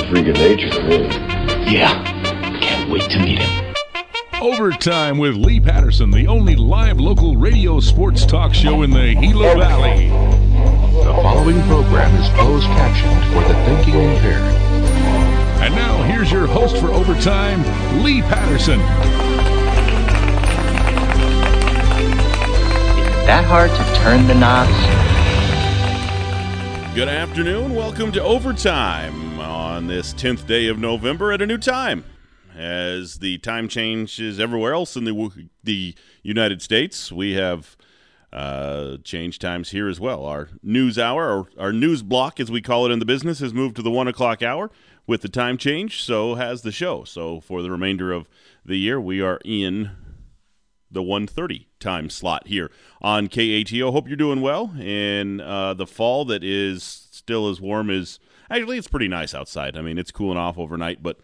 a 0.00 0.08
freak 0.08 0.28
of 0.28 0.34
nature 0.36 0.70
to 0.70 0.82
me. 0.82 1.06
Yeah, 1.70 2.02
can't 2.60 2.90
wait 2.90 3.10
to 3.10 3.18
meet 3.18 3.38
him. 3.38 3.74
Overtime 4.40 5.18
with 5.18 5.34
Lee 5.34 5.60
Patterson, 5.60 6.10
the 6.10 6.26
only 6.26 6.56
live 6.56 6.98
local 6.98 7.36
radio 7.36 7.80
sports 7.80 8.24
talk 8.24 8.54
show 8.54 8.82
in 8.82 8.90
the 8.90 9.14
Gila 9.14 9.56
Valley. 9.56 10.08
The 10.08 11.12
following 11.22 11.60
program 11.64 12.14
is 12.16 12.28
closed 12.30 12.66
captioned 12.66 13.32
for 13.32 13.46
the 13.46 13.54
thinking 13.64 13.94
impaired. 13.94 14.40
And 15.60 15.74
now 15.74 16.02
here's 16.04 16.32
your 16.32 16.46
host 16.46 16.78
for 16.78 16.90
Overtime, 16.90 17.62
Lee 18.02 18.22
Patterson. 18.22 18.80
that 23.26 23.44
hard 23.44 23.70
to 23.70 24.00
turn 24.02 24.26
the 24.26 24.34
knobs? 24.34 24.70
Good 26.96 27.08
afternoon. 27.08 27.74
Welcome 27.74 28.10
to 28.12 28.22
Overtime 28.22 29.29
on 29.80 29.86
this 29.86 30.12
10th 30.12 30.46
day 30.46 30.66
of 30.66 30.78
November 30.78 31.32
at 31.32 31.40
a 31.40 31.46
new 31.46 31.56
time. 31.56 32.04
As 32.54 33.20
the 33.20 33.38
time 33.38 33.66
changes 33.66 34.38
everywhere 34.38 34.74
else 34.74 34.94
in 34.94 35.04
the, 35.04 35.48
the 35.64 35.94
United 36.22 36.60
States, 36.60 37.10
we 37.10 37.32
have 37.32 37.78
uh, 38.30 38.98
change 39.04 39.38
times 39.38 39.70
here 39.70 39.88
as 39.88 39.98
well. 39.98 40.26
Our 40.26 40.50
news 40.62 40.98
hour, 40.98 41.30
or 41.34 41.48
our 41.58 41.72
news 41.72 42.02
block, 42.02 42.38
as 42.38 42.50
we 42.50 42.60
call 42.60 42.84
it 42.84 42.90
in 42.90 42.98
the 42.98 43.06
business, 43.06 43.38
has 43.38 43.54
moved 43.54 43.74
to 43.76 43.80
the 43.80 43.90
1 43.90 44.06
o'clock 44.06 44.42
hour 44.42 44.70
with 45.06 45.22
the 45.22 45.30
time 45.30 45.56
change. 45.56 46.02
So 46.02 46.34
has 46.34 46.60
the 46.60 46.72
show. 46.72 47.04
So 47.04 47.40
for 47.40 47.62
the 47.62 47.70
remainder 47.70 48.12
of 48.12 48.28
the 48.62 48.76
year, 48.76 49.00
we 49.00 49.22
are 49.22 49.40
in 49.46 49.92
the 50.90 51.02
1.30 51.02 51.68
time 51.78 52.10
slot 52.10 52.48
here 52.48 52.70
on 53.00 53.28
KATO. 53.28 53.92
Hope 53.92 54.08
you're 54.08 54.16
doing 54.18 54.42
well 54.42 54.74
in 54.78 55.40
uh, 55.40 55.72
the 55.72 55.86
fall 55.86 56.26
that 56.26 56.44
is 56.44 56.82
still 56.82 57.48
as 57.48 57.62
warm 57.62 57.88
as 57.88 58.18
actually 58.50 58.78
it's 58.78 58.88
pretty 58.88 59.08
nice 59.08 59.34
outside. 59.34 59.76
I 59.76 59.82
mean, 59.82 59.98
it's 59.98 60.10
cooling 60.10 60.38
off 60.38 60.58
overnight, 60.58 61.02
but 61.02 61.18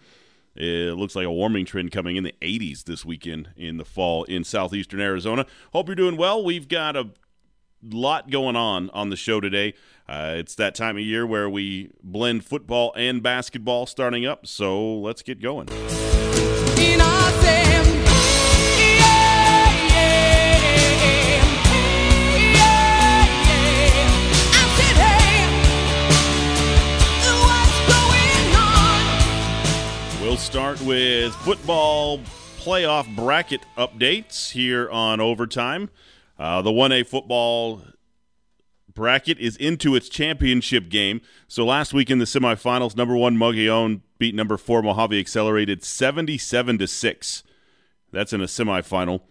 it 0.55 0.97
looks 0.97 1.15
like 1.15 1.27
a 1.27 1.31
warming 1.31 1.67
trend 1.67 1.93
coming 1.93 2.17
in 2.17 2.25
the 2.25 2.35
80s 2.41 2.85
this 2.85 3.05
weekend 3.05 3.51
in 3.57 3.77
the 3.77 3.85
fall 3.85 4.25
in 4.25 4.45
southeastern 4.45 5.01
Arizona. 5.01 5.47
Hope 5.73 5.89
you're 5.89 5.95
doing 5.95 6.17
well. 6.17 6.43
We've 6.43 6.69
got 6.69 6.97
a 6.97 7.11
lot 7.83 8.31
going 8.31 8.57
on 8.57 8.91
on 8.91 9.11
the 9.11 9.17
show 9.17 9.41
today. 9.41 9.75
Uh, 10.09 10.37
it's 10.37 10.55
that 10.55 10.75
time 10.75 10.97
of 10.97 11.03
year 11.03 11.27
where 11.27 11.51
we 11.51 11.91
blend 12.03 12.45
football 12.45 12.93
and 12.97 13.23
basketball 13.23 13.87
starting 13.87 14.25
up, 14.25 14.47
so 14.47 14.99
let's 14.99 15.23
get 15.23 15.43
going. 15.43 15.69
Start 30.47 30.81
with 30.83 31.35
football 31.35 32.19
playoff 32.59 33.13
bracket 33.17 33.63
updates 33.77 34.53
here 34.53 34.89
on 34.91 35.21
Overtime. 35.21 35.91
Uh, 36.39 36.63
the 36.63 36.71
1A 36.71 37.05
football 37.05 37.83
bracket 38.95 39.41
is 39.41 39.57
into 39.57 39.97
its 39.97 40.09
championship 40.09 40.89
game. 40.89 41.21
So 41.49 41.67
last 41.67 41.93
week 41.93 42.11
in 42.11 42.21
the 42.21 42.27
semifinals, 42.27 42.97
number 42.97 43.17
one 43.17 43.37
Mogollon 43.37 44.03
beat 44.19 44.37
number 44.37 44.57
four 44.57 44.83
Mojave 44.83 45.19
Accelerated 45.19 45.83
77 45.83 46.79
to 46.79 46.87
6. 46.87 47.43
That's 48.13 48.33
in 48.33 48.41
a 48.41 48.45
semifinal. 48.45 49.23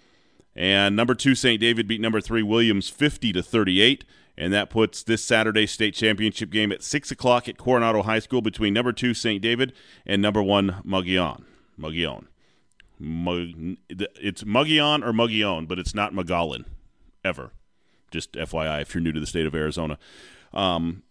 And 0.54 0.98
number 0.98 1.16
two 1.16 1.34
St. 1.34 1.62
David 1.62 1.88
beat 1.88 2.02
number 2.02 2.20
three 2.20 2.44
Williams 2.44 2.90
50 2.90 3.32
to 3.32 3.42
38 3.42 4.04
and 4.38 4.54
that 4.54 4.70
puts 4.70 5.04
this 5.04 5.24
Saturday 5.24 5.66
state 5.66 5.94
championship 5.94 6.50
game 6.50 6.72
at 6.72 6.84
6 6.84 7.12
o'clock 7.12 7.48
at 7.48 7.58
Coronado 7.58 8.04
High 8.04 8.20
School 8.20 8.42
between 8.42 8.74
number 8.74 8.92
two 8.92 9.14
St. 9.14 9.42
David 9.42 9.74
and 10.06 10.22
number 10.22 10.44
one 10.44 10.82
Mogollon. 10.86 11.46
Mogollon. 11.80 12.28
It's 13.00 14.44
Mogollon 14.44 15.04
or 15.04 15.14
Mogollon, 15.14 15.68
but 15.68 15.80
it's 15.80 15.96
not 15.96 16.14
Mogollon, 16.14 16.66
ever. 17.24 17.52
Just 18.12 18.34
FYI, 18.34 18.82
if 18.82 18.94
you're 18.94 19.02
new 19.02 19.12
to 19.12 19.20
the 19.20 19.26
state 19.26 19.46
of 19.46 19.56
Arizona. 19.56 19.98
Um, 20.54 21.04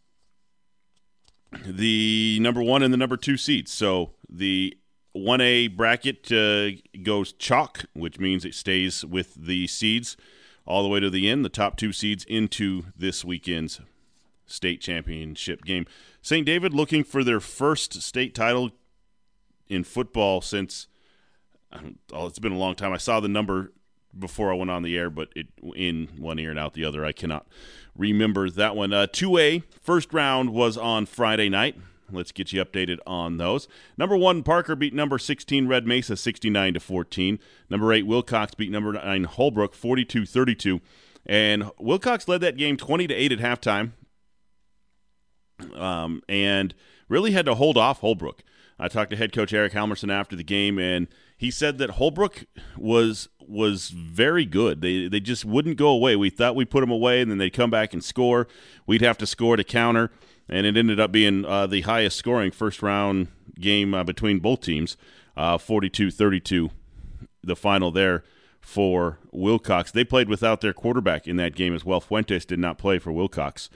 the 1.65 2.39
number 2.41 2.63
one 2.63 2.83
and 2.83 2.93
the 2.93 2.99
number 2.99 3.17
two 3.17 3.37
seeds. 3.37 3.71
So 3.73 4.13
the 4.29 4.77
1A 5.17 5.77
bracket 5.77 6.31
uh, 6.33 6.71
goes 7.03 7.33
chalk, 7.33 7.85
which 7.93 8.19
means 8.19 8.45
it 8.45 8.55
stays 8.55 9.05
with 9.05 9.35
the 9.35 9.67
seeds 9.67 10.17
all 10.67 10.83
the 10.83 10.89
way 10.89 11.01
to 11.01 11.11
the 11.11 11.29
end, 11.29 11.45
the 11.45 11.51
top 11.51 11.77
two 11.77 11.93
seeds 11.93 12.25
into 12.25 12.87
this 12.97 13.25
weekend's 13.25 13.81
state 14.47 14.81
championship 14.81 15.65
game. 15.65 15.87
St. 16.23 16.47
David 16.47 16.75
looking 16.75 17.05
for 17.05 17.25
their 17.25 17.41
first 17.41 18.03
state 18.03 18.35
title 18.35 18.71
in 19.69 19.85
football 19.85 20.41
since 20.41 20.87
oh, 22.13 22.27
it's 22.27 22.39
been 22.39 22.53
a 22.53 22.59
long 22.59 22.75
time. 22.75 22.93
I 22.93 22.99
saw 22.99 23.21
the 23.21 23.29
number 23.29 23.73
before 24.17 24.53
I 24.53 24.57
went 24.57 24.71
on 24.71 24.83
the 24.83 24.97
air, 24.97 25.11
but 25.11 25.29
it 25.35 25.49
in 25.75 26.09
one 26.19 26.39
ear 26.39 26.51
and 26.51 26.59
out 26.59 26.75
the 26.75 26.85
other. 26.85 27.05
I 27.05 27.13
cannot 27.13 27.47
remember 27.97 28.49
that 28.51 28.77
one. 28.77 28.93
Uh, 28.93 29.07
2A 29.07 29.65
first 29.81 30.13
round 30.13 30.51
was 30.51 30.77
on 30.77 31.07
Friday 31.07 31.49
night. 31.49 31.77
Let's 32.11 32.33
get 32.33 32.53
you 32.53 32.65
updated 32.65 32.99
on 33.07 33.39
those. 33.39 33.69
Number 33.97 34.17
one, 34.17 34.43
Parker 34.43 34.77
beat 34.77 34.95
number 34.95 35.19
16 35.19 35.67
Red 35.67 35.87
Mesa 35.87 36.17
69 36.17 36.75
to 36.75 36.81
14. 36.81 37.39
Number 37.71 37.93
eight, 37.93 38.07
Willcox 38.07 38.57
beat 38.57 38.71
number 38.71 38.93
nine 38.93 39.25
Holbrook 39.25 39.75
42 39.75 40.27
32. 40.27 40.81
And 41.27 41.65
Willcox 41.81 42.29
led 42.29 42.43
that 42.43 42.57
game 42.57 42.77
20 42.77 43.07
to 43.07 43.15
8 43.15 43.33
at 43.33 43.39
halftime. 43.39 43.93
Um, 45.75 46.23
and 46.29 46.75
really 47.09 47.31
had 47.31 47.47
to 47.47 47.55
hold 47.55 47.79
off 47.79 48.01
Holbrook. 48.01 48.43
I 48.79 48.89
talked 48.89 49.11
to 49.11 49.17
head 49.17 49.33
coach 49.33 49.53
Eric 49.53 49.73
Halmerson 49.73 50.13
after 50.13 50.35
the 50.35 50.43
game, 50.43 50.79
and 50.79 51.07
he 51.37 51.51
said 51.51 51.79
that 51.79 51.91
Holbrook 51.91 52.45
was 52.77 53.29
was 53.39 53.91
very 53.91 54.45
good. 54.45 54.81
They 54.81 55.07
they 55.07 55.21
just 55.21 55.45
wouldn't 55.45 55.77
go 55.77 55.89
away. 55.89 56.17
We 56.17 56.29
thought 56.29 56.57
we 56.57 56.65
put 56.65 56.81
them 56.81 56.91
away, 56.91 57.21
and 57.21 57.31
then 57.31 57.39
they'd 57.39 57.51
come 57.51 57.71
back 57.71 57.93
and 57.93 58.03
score. 58.03 58.49
We'd 58.85 59.03
have 59.03 59.19
to 59.19 59.27
score 59.27 59.57
to 59.57 59.63
counter 59.65 60.11
and 60.49 60.67
it 60.67 60.77
ended 60.77 61.01
up 61.01 61.13
being 61.13 61.45
uh, 61.45 61.67
the 61.67 61.83
highest 61.83 62.17
scoring 62.17 62.51
first 62.51 62.83
round 62.83 63.29
game 63.59 63.95
uh, 63.95 64.05
between 64.05 64.39
both 64.41 64.61
teams, 64.61 64.97
uh, 65.37 65.59
42 65.59 66.11
32, 66.11 66.71
the 67.43 67.57
final 67.57 67.91
there 67.91 68.25
for 68.61 69.19
Willcox. 69.33 69.93
They 69.93 70.05
played 70.05 70.29
without 70.29 70.61
their 70.61 70.73
quarterback 70.73 71.27
in 71.27 71.37
that 71.37 71.55
game 71.55 71.75
as 71.75 71.85
well. 71.85 72.01
Fuentes 72.01 72.45
did 72.45 72.59
not 72.59 72.79
play 72.79 72.99
for 72.99 73.13
Willcox 73.13 73.69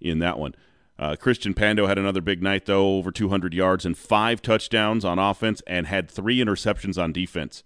in 0.00 0.18
that 0.18 0.38
one. 0.38 0.54
Uh, 0.98 1.16
Christian 1.16 1.54
Pando 1.54 1.86
had 1.86 1.98
another 1.98 2.20
big 2.20 2.42
night, 2.42 2.66
though, 2.66 2.96
over 2.96 3.10
200 3.10 3.54
yards 3.54 3.86
and 3.86 3.96
five 3.96 4.42
touchdowns 4.42 5.04
on 5.04 5.18
offense 5.18 5.62
and 5.66 5.86
had 5.86 6.10
three 6.10 6.38
interceptions 6.38 7.02
on 7.02 7.12
defense. 7.12 7.62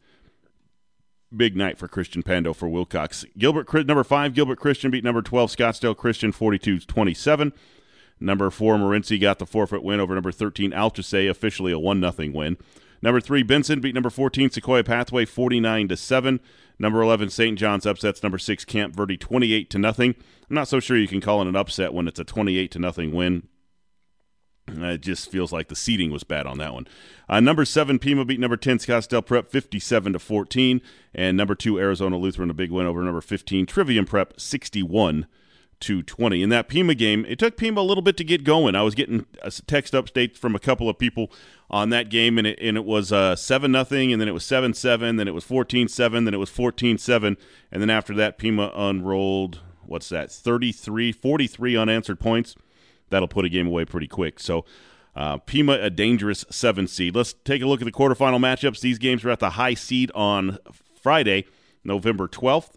Big 1.37 1.57
night 1.57 1.77
for 1.77 1.89
Christian 1.89 2.23
Pando 2.23 2.53
for 2.53 2.69
Willcox. 2.69 3.27
Gilbert 3.37 3.73
number 3.87 4.05
five, 4.05 4.33
Gilbert 4.33 4.59
Christian 4.61 4.91
beat 4.91 5.05
number 5.05 5.23
12, 5.23 5.51
Scottsdale 5.55 5.97
Christian 5.97 6.31
42 6.31 6.81
27. 6.81 7.53
Number 8.19 8.51
four, 8.51 8.77
Morenci 8.77 9.21
got 9.21 9.39
the 9.39 9.47
forfeit 9.47 9.83
win 9.83 10.01
over 10.01 10.15
number 10.15 10.33
13, 10.33 10.73
Altuve, 10.73 11.29
officially 11.29 11.73
a 11.73 11.79
1 11.79 12.01
0 12.01 12.31
win. 12.33 12.57
Number 13.03 13.21
three, 13.21 13.43
Benson 13.43 13.81
beat 13.81 13.95
number 13.95 14.11
14, 14.11 14.51
Sequoia 14.51 14.83
Pathway, 14.83 15.27
49 15.27 15.89
to 15.89 15.97
7. 15.97 16.41
Number 16.79 17.03
11, 17.03 17.31
St. 17.31 17.59
John's 17.59 17.87
upsets 17.87 18.23
number 18.23 18.39
six, 18.39 18.65
Camp 18.65 18.95
Verde, 18.95 19.17
28 19.17 19.71
to 19.71 19.79
nothing. 19.79 20.15
I'm 20.49 20.55
not 20.55 20.69
so 20.69 20.81
sure 20.81 20.97
you 20.97 21.09
can 21.09 21.21
call 21.21 21.43
it 21.43 21.49
an 21.49 21.57
upset 21.57 21.95
when 21.95 22.09
it's 22.09 22.21
a 22.21 22.25
28 22.25 22.71
to 22.73 22.79
nothing 22.79 23.13
win. 23.13 23.49
It 24.69 25.01
just 25.01 25.31
feels 25.31 25.53
like 25.53 25.69
the 25.69 25.77
seating 25.77 26.11
was 26.11 26.25
bad 26.25 26.47
on 26.47 26.59
that 26.59 26.75
one. 26.75 26.89
Uh, 27.29 27.41
number 27.41 27.65
seven, 27.65 27.99
Pima 27.99 28.25
beat 28.25 28.41
number 28.41 28.57
10, 28.57 28.79
Scottsdale 28.79 29.25
Prep, 29.25 29.49
57 29.49 30.15
to 30.15 30.19
14. 30.19 30.81
And 31.15 31.37
number 31.37 31.55
two, 31.55 31.79
Arizona 31.79 32.17
Lutheran, 32.17 32.51
a 32.51 32.55
big 32.55 32.73
win 32.73 32.87
over 32.87 33.03
number 33.03 33.21
15, 33.21 33.67
Trivium 33.67 34.07
Prep, 34.07 34.39
61 34.41 35.27
to 35.81 36.03
20. 36.03 36.43
In 36.43 36.49
that 36.51 36.69
Pima 36.69 36.95
game, 36.95 37.25
it 37.27 37.39
took 37.39 37.57
Pima 37.57 37.81
a 37.81 37.83
little 37.83 38.03
bit 38.03 38.17
to 38.17 38.25
get 38.25 38.45
going. 38.45 38.75
I 38.75 38.83
was 38.83 38.95
getting 38.95 39.27
text 39.67 39.93
updates 39.95 40.37
from 40.37 40.55
a 40.55 40.59
couple 40.59 40.89
of 40.89 40.99
people 40.99 41.31
on 41.71 41.91
that 41.91 42.09
game, 42.09 42.39
and 42.39 42.47
it, 42.47 42.59
and 42.61 42.77
it 42.77 42.85
was 42.85 43.13
uh, 43.13 43.37
7 43.37 43.71
nothing, 43.71 44.13
and 44.13 44.21
then 44.21 44.29
it 44.29 44.35
was 44.35 44.45
7 44.45 44.75
7, 44.75 45.17
then 45.17 45.29
it 45.29 45.35
was 45.35 45.45
14 45.45 45.89
7, 45.89 46.25
then 46.25 46.35
it 46.35 46.39
was 46.39 46.51
14 46.51 46.99
7, 46.99 47.37
and 47.71 47.83
then 47.83 47.91
after 47.91 48.15
that, 48.15 48.39
Pima 48.39 48.73
unrolled, 48.75 49.61
what's 49.85 50.09
that, 50.09 50.31
33, 50.31 51.13
43 51.13 51.77
unanswered 51.77 52.21
points. 52.21 52.55
That'll 53.11 53.29
put 53.29 53.45
a 53.45 53.49
game 53.49 53.69
away 53.69 53.85
pretty 53.85 54.09
quick. 54.09 54.41
So, 54.41 54.65
uh, 55.15 55.39
Pima, 55.39 55.75
a 55.75 55.91
dangerous 55.91 56.45
seven 56.51 56.87
seed. 56.87 57.15
Let's 57.15 57.33
take 57.45 57.63
a 57.63 57.67
look 57.67 57.81
at 57.81 57.85
the 57.85 57.93
quarterfinal 57.93 58.41
matchups. 58.41 58.81
These 58.81 58.99
games 58.99 59.25
are 59.25 59.31
at 59.31 59.39
the 59.41 59.51
high 59.51 59.75
seed 59.75 60.11
on 60.15 60.59
Friday, 61.01 61.47
November 61.85 62.27
12th. 62.29 62.77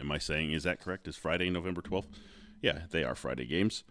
Am 0.00 0.12
I 0.12 0.18
saying 0.18 0.52
is 0.52 0.64
that 0.64 0.80
correct? 0.80 1.08
Is 1.08 1.16
Friday, 1.16 1.50
November 1.50 1.82
12th? 1.82 2.06
Yeah, 2.60 2.80
they 2.90 3.04
are 3.04 3.14
Friday 3.14 3.46
games 3.46 3.84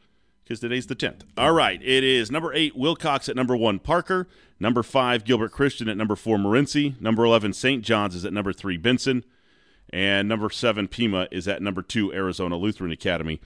because 0.43 0.59
today's 0.59 0.87
the 0.87 0.95
10th. 0.95 1.21
All 1.37 1.53
right, 1.53 1.81
it 1.81 2.03
is 2.03 2.29
number 2.31 2.53
eight, 2.53 2.77
Willcox 2.77 3.29
at 3.29 3.35
number 3.35 3.55
one, 3.55 3.79
Parker. 3.79 4.27
Number 4.59 4.83
five, 4.83 5.25
Gilbert 5.25 5.51
Christian 5.51 5.89
at 5.89 5.97
number 5.97 6.15
four, 6.15 6.37
Morenci. 6.37 6.99
Number 7.01 7.25
11, 7.25 7.53
St. 7.53 7.83
John's 7.83 8.15
is 8.15 8.25
at 8.25 8.33
number 8.33 8.53
three, 8.53 8.77
Benson. 8.77 9.25
And 9.91 10.27
number 10.27 10.49
seven, 10.49 10.87
Pima 10.87 11.27
is 11.31 11.47
at 11.47 11.61
number 11.61 11.81
two, 11.81 12.13
Arizona 12.13 12.57
Lutheran 12.57 12.91
Academy. 12.91 13.41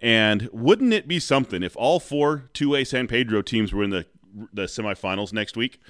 And 0.00 0.48
wouldn't 0.52 0.92
it 0.92 1.08
be 1.08 1.18
something 1.18 1.62
if 1.62 1.76
all 1.76 2.00
four 2.00 2.50
2A 2.54 2.86
San 2.86 3.06
Pedro 3.06 3.42
teams 3.42 3.72
were 3.72 3.84
in 3.84 3.90
the 3.90 4.06
the 4.52 4.64
semifinals 4.64 5.32
next 5.32 5.56
week? 5.56 5.80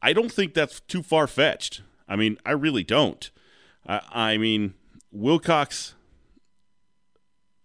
I 0.00 0.12
don't 0.12 0.32
think 0.32 0.54
that's 0.54 0.80
too 0.80 1.02
far 1.02 1.26
fetched. 1.26 1.82
I 2.08 2.16
mean, 2.16 2.38
I 2.44 2.52
really 2.52 2.84
don't. 2.84 3.30
I, 3.86 4.00
I 4.12 4.36
mean, 4.38 4.74
Willcox. 5.14 5.94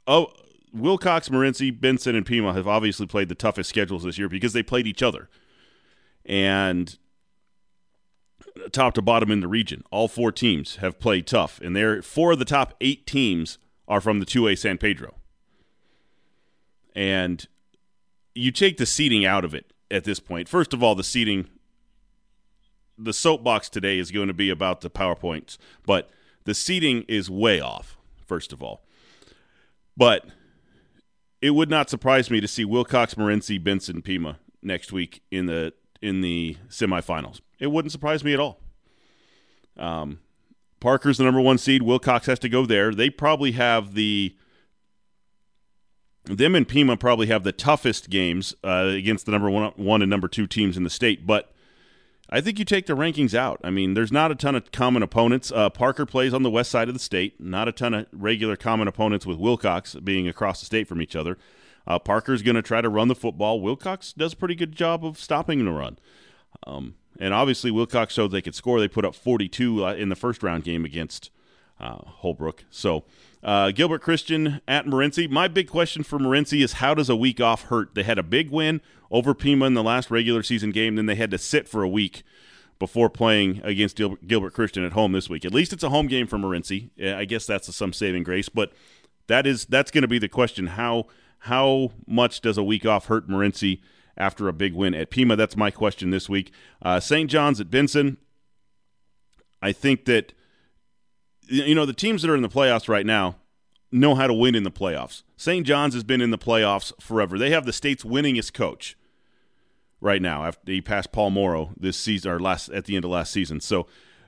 Oh, 0.08 0.32
Willcox, 0.76 1.30
Morenci, 1.30 1.78
Benson, 1.78 2.16
and 2.16 2.26
Pima 2.26 2.54
have 2.54 2.68
obviously 2.68 3.08
played 3.08 3.30
the 3.30 3.36
toughest 3.36 3.70
schedules 3.70 4.04
this 4.04 4.18
year 4.18 4.30
because 4.30 4.54
they 4.54 4.64
played 4.64 4.88
each 4.88 5.02
other. 5.02 5.30
And 6.26 6.98
top 8.72 8.94
to 8.96 9.02
bottom 9.02 9.32
in 9.32 9.40
the 9.40 9.48
region, 9.48 9.84
all 9.92 10.08
four 10.08 10.32
teams 10.32 10.78
have 10.78 11.00
played 11.00 11.26
tough. 11.26 11.60
And 11.62 11.76
they're 11.76 12.02
four 12.02 12.34
of 12.34 12.40
the 12.40 12.46
top 12.46 12.76
eight 12.82 13.08
teams 13.08 13.58
are 13.88 14.02
from 14.02 14.20
the 14.20 14.26
2A 14.26 14.58
San 14.58 14.78
Pedro. 14.78 15.16
And 16.96 17.48
you 18.36 18.52
take 18.52 18.78
the 18.78 18.86
seating 18.86 19.26
out 19.26 19.44
of 19.44 19.54
it 19.54 19.74
at 19.90 20.04
this 20.04 20.20
point. 20.20 20.48
First 20.48 20.74
of 20.74 20.84
all, 20.84 20.96
the 20.96 21.04
seating, 21.04 21.48
the 22.98 23.14
soapbox 23.14 23.70
today 23.70 23.98
is 23.98 24.12
going 24.12 24.28
to 24.28 24.34
be 24.34 24.50
about 24.50 24.82
the 24.82 24.90
PowerPoints, 24.90 25.58
but 25.86 26.10
the 26.50 26.56
seating 26.56 27.06
is 27.08 27.30
way 27.30 27.60
off, 27.60 27.96
first 28.26 28.52
of 28.52 28.64
all. 28.64 28.82
But 29.96 30.26
it 31.42 31.52
would 31.52 31.70
not 31.70 31.90
surprise 31.90 32.32
me 32.32 32.42
to 32.42 32.48
see 32.48 32.66
Willcox, 32.66 33.14
Morenci, 33.14 33.64
Benson, 33.64 34.02
Pima 34.02 34.40
next 34.64 34.92
week 34.92 35.22
in 35.30 35.46
the 35.46 35.74
in 36.02 36.22
the 36.22 36.58
semifinals. 36.68 37.42
It 37.60 37.68
wouldn't 37.68 37.92
surprise 37.92 38.24
me 38.24 38.34
at 38.34 38.40
all. 38.40 38.60
Um, 39.78 40.22
Parker's 40.80 41.20
the 41.20 41.24
number 41.24 41.42
one 41.42 41.60
seed. 41.60 41.84
Willcox 41.84 42.26
has 42.26 42.40
to 42.40 42.50
go 42.50 42.66
there. 42.66 42.96
They 42.96 43.12
probably 43.12 43.52
have 43.52 43.94
the 43.94 44.36
them 46.26 46.56
and 46.56 46.68
Pima 46.68 46.98
probably 46.98 47.28
have 47.28 47.44
the 47.44 47.52
toughest 47.52 48.10
games 48.10 48.56
uh, 48.64 48.92
against 48.96 49.28
the 49.28 49.32
number 49.32 49.52
one, 49.52 49.72
one 49.76 50.02
and 50.02 50.10
number 50.10 50.28
two 50.28 50.48
teams 50.48 50.78
in 50.78 50.84
the 50.84 50.90
state. 50.90 51.28
But 51.28 51.54
I 52.32 52.42
think 52.42 52.60
you 52.60 52.66
take 52.66 52.86
the 52.86 52.94
rankings 52.96 53.34
out. 53.34 53.60
I 53.64 53.72
mean, 53.72 53.96
there's 53.96 54.12
not 54.12 54.32
a 54.32 54.36
ton 54.36 54.56
of 54.56 54.72
common 54.72 55.02
opponents. 55.02 55.52
Uh, 55.52 55.70
Parker 55.70 56.06
plays 56.06 56.34
on 56.34 56.44
the 56.44 56.52
west 56.52 56.70
side 56.70 56.88
of 56.88 56.94
the 56.94 57.00
state. 57.00 57.40
Not 57.40 57.68
a 57.68 57.72
ton 57.72 57.94
of 57.94 58.06
regular 58.12 58.56
common 58.56 58.88
opponents 58.88 59.26
with 59.26 59.40
Willcox 59.40 60.04
being 60.04 60.28
across 60.28 60.60
the 60.60 60.68
state 60.68 60.88
from 60.88 61.02
each 61.02 61.16
other. 61.16 61.38
Uh, 61.88 61.98
Parker's 61.98 62.44
going 62.44 62.56
to 62.56 62.62
try 62.62 62.82
to 62.82 62.90
run 62.90 63.08
the 63.08 63.16
football. 63.16 63.60
Willcox 63.60 64.14
does 64.14 64.34
a 64.34 64.36
pretty 64.38 64.54
good 64.54 64.74
job 64.76 65.04
of 65.04 65.20
stopping 65.20 65.66
the 65.66 65.72
run. 65.72 65.98
Um, 66.68 66.96
and 67.20 67.34
obviously, 67.34 67.72
Willcox 67.72 68.12
showed 68.12 68.32
they 68.32 68.42
could 68.42 68.56
score. 68.56 68.80
They 68.80 68.88
put 68.88 69.06
up 69.06 69.16
42 69.16 69.86
uh, 69.86 69.94
in 69.96 70.10
the 70.10 70.16
first 70.16 70.44
round 70.44 70.64
game 70.64 70.86
against 70.86 71.32
uh, 71.80 71.98
Holbrook. 72.06 72.64
So, 72.70 73.06
uh, 73.44 73.72
Gilbert 73.72 74.02
Christian 74.02 74.62
at 74.68 74.86
Morenci. 74.86 75.30
My 75.30 75.48
big 75.48 75.70
question 75.70 76.04
for 76.04 76.20
Morenci 76.20 76.64
is 76.64 76.74
how 76.74 76.94
does 76.94 77.10
a 77.10 77.16
week 77.16 77.40
off 77.40 77.64
hurt? 77.64 77.96
They 77.96 78.04
had 78.04 78.18
a 78.18 78.24
big 78.24 78.52
win 78.52 78.82
over 79.12 79.34
Pima 79.34 79.66
in 79.66 79.74
the 79.74 79.84
last 79.84 80.12
regular 80.12 80.44
season 80.44 80.72
game, 80.72 80.96
then 80.96 81.06
they 81.06 81.16
had 81.16 81.32
to 81.32 81.38
sit 81.38 81.68
for 81.68 81.82
a 81.82 81.90
week 81.90 82.24
before 82.78 83.10
playing 83.10 83.60
against 83.64 84.00
Gilbert 84.26 84.54
Christian 84.54 84.86
at 84.86 84.94
home 84.94 85.12
this 85.12 85.30
week. 85.30 85.44
At 85.44 85.54
least 85.54 85.74
it's 85.74 85.84
a 85.84 85.90
home 85.90 86.08
game 86.08 86.28
for 86.28 86.38
Morenci. 86.38 86.90
I 87.02 87.26
guess 87.26 87.46
that's 87.46 87.74
some 87.76 87.92
saving 87.92 88.24
grace, 88.24 88.50
but 88.50 88.72
that 89.28 89.46
is 89.46 89.66
that's 89.66 89.92
going 89.92 90.02
to 90.04 90.08
be 90.08 90.20
the 90.20 90.30
question. 90.30 90.68
How 90.68 91.08
how 91.44 91.92
much 92.08 92.42
does 92.42 92.58
a 92.58 92.64
week 92.64 92.86
off 92.86 93.08
hurt 93.08 93.28
Morenci 93.28 93.82
after 94.18 94.48
a 94.48 94.54
big 94.54 94.74
win 94.74 94.94
at 94.94 95.10
Pima? 95.10 95.36
That's 95.36 95.58
my 95.58 95.72
question 95.72 96.10
this 96.10 96.30
week. 96.30 96.52
Uh, 96.82 97.00
St. 97.00 97.30
John's 97.30 97.60
at 97.60 97.72
Benson. 97.72 98.18
I 99.62 99.72
think 99.72 100.06
that 100.06 100.34
you 101.50 101.76
know 101.76 101.86
the 101.86 101.94
teams 101.94 102.22
that 102.22 102.32
are 102.32 102.36
in 102.36 102.42
the 102.42 102.50
playoffs 102.50 102.88
right 102.88 103.06
now 103.06 103.36
know 103.92 104.16
how 104.16 104.28
to 104.28 104.34
win 104.34 104.56
in 104.56 104.64
the 104.64 104.72
playoffs. 104.72 105.24
St. 105.36 105.66
John's 105.66 105.94
has 105.94 106.04
been 106.04 106.22
in 106.22 106.32
the 106.32 106.38
playoffs 106.38 106.94
forever. 107.02 107.38
They 107.38 107.50
have 107.50 107.66
the 107.66 107.74
state's 107.74 108.04
winningest 108.04 108.54
coach 108.54 108.96
right 110.02 110.22
now 110.22 110.46
after 110.46 110.72
he 110.72 110.82
passed 110.82 111.12
Paul 111.12 111.32
Morrow 111.32 111.72
this 111.78 111.98
season 111.98 112.32
or 112.32 112.40
last 112.40 112.70
at 112.70 112.86
the 112.86 112.96
end 112.96 113.06
of 113.06 113.12
last 113.12 113.32
season. 113.32 113.60
So 113.60 113.88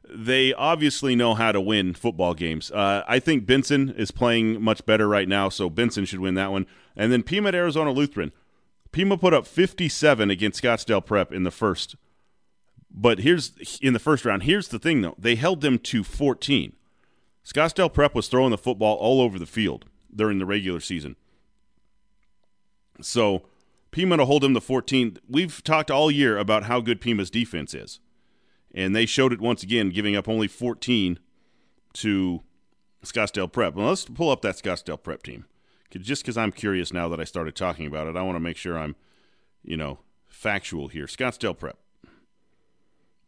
they 0.09 0.53
obviously 0.53 1.15
know 1.15 1.35
how 1.35 1.51
to 1.51 1.61
win 1.61 1.93
football 1.93 2.33
games. 2.33 2.71
Uh, 2.71 3.03
I 3.07 3.19
think 3.19 3.45
Benson 3.45 3.89
is 3.89 4.11
playing 4.11 4.61
much 4.61 4.85
better 4.85 5.07
right 5.07 5.27
now, 5.27 5.49
so 5.49 5.69
Benson 5.69 6.05
should 6.05 6.19
win 6.19 6.35
that 6.35 6.51
one. 6.51 6.65
And 6.95 7.11
then 7.11 7.23
Pima 7.23 7.49
at 7.49 7.55
Arizona 7.55 7.91
Lutheran. 7.91 8.31
Pima 8.91 9.17
put 9.17 9.33
up 9.33 9.47
57 9.47 10.29
against 10.29 10.61
Scottsdale 10.61 11.05
Prep 11.05 11.31
in 11.31 11.43
the 11.43 11.51
first. 11.51 11.95
But 12.93 13.19
here's 13.19 13.79
in 13.81 13.93
the 13.93 13.99
first 13.99 14.25
round. 14.25 14.43
Here's 14.43 14.67
the 14.67 14.79
thing 14.79 15.01
though. 15.01 15.15
They 15.17 15.35
held 15.35 15.61
them 15.61 15.79
to 15.79 16.03
14. 16.03 16.73
Scottsdale 17.45 17.91
Prep 17.91 18.13
was 18.13 18.27
throwing 18.27 18.51
the 18.51 18.57
football 18.57 18.95
all 18.95 19.21
over 19.21 19.39
the 19.39 19.45
field 19.45 19.85
during 20.13 20.37
the 20.37 20.45
regular 20.45 20.79
season. 20.79 21.15
So 23.01 23.43
Pima 23.91 24.17
to 24.17 24.25
hold 24.25 24.43
them 24.43 24.53
to 24.53 24.61
14. 24.61 25.17
We've 25.27 25.63
talked 25.63 25.91
all 25.91 26.11
year 26.11 26.37
about 26.37 26.63
how 26.63 26.79
good 26.81 27.01
Pima's 27.01 27.29
defense 27.29 27.73
is. 27.73 27.99
And 28.73 28.95
they 28.95 29.05
showed 29.05 29.33
it 29.33 29.41
once 29.41 29.63
again, 29.63 29.89
giving 29.89 30.15
up 30.15 30.29
only 30.29 30.47
14 30.47 31.19
to 31.93 32.41
Scottsdale 33.03 33.51
Prep. 33.51 33.75
Well, 33.75 33.89
let's 33.89 34.05
pull 34.05 34.29
up 34.29 34.41
that 34.43 34.55
Scottsdale 34.55 35.01
Prep 35.01 35.23
team. 35.23 35.45
Just 35.89 36.23
because 36.23 36.37
I'm 36.37 36.53
curious 36.53 36.93
now 36.93 37.09
that 37.09 37.19
I 37.19 37.25
started 37.25 37.53
talking 37.53 37.85
about 37.85 38.07
it, 38.07 38.15
I 38.15 38.21
want 38.21 38.37
to 38.37 38.41
make 38.41 38.55
sure 38.55 38.77
I'm, 38.77 38.95
you 39.61 39.75
know, 39.75 39.99
factual 40.29 40.87
here. 40.87 41.05
Scottsdale 41.05 41.57
Prep 41.57 41.77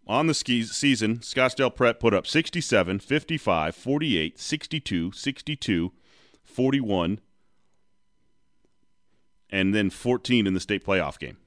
on 0.08 0.28
the 0.28 0.34
ski 0.34 0.64
season, 0.64 1.20
Scottsdale 1.20 1.74
Prep 1.74 2.00
put 2.00 2.14
up 2.14 2.28
67, 2.28 3.00
55, 3.00 3.76
48, 3.76 4.40
62, 4.40 5.12
62, 5.12 5.92
41, 6.44 7.20
and 9.50 9.74
then 9.74 9.90
14 9.90 10.48
in 10.48 10.54
the 10.54 10.60
state 10.60 10.86
playoff 10.86 11.18
game. 11.20 11.38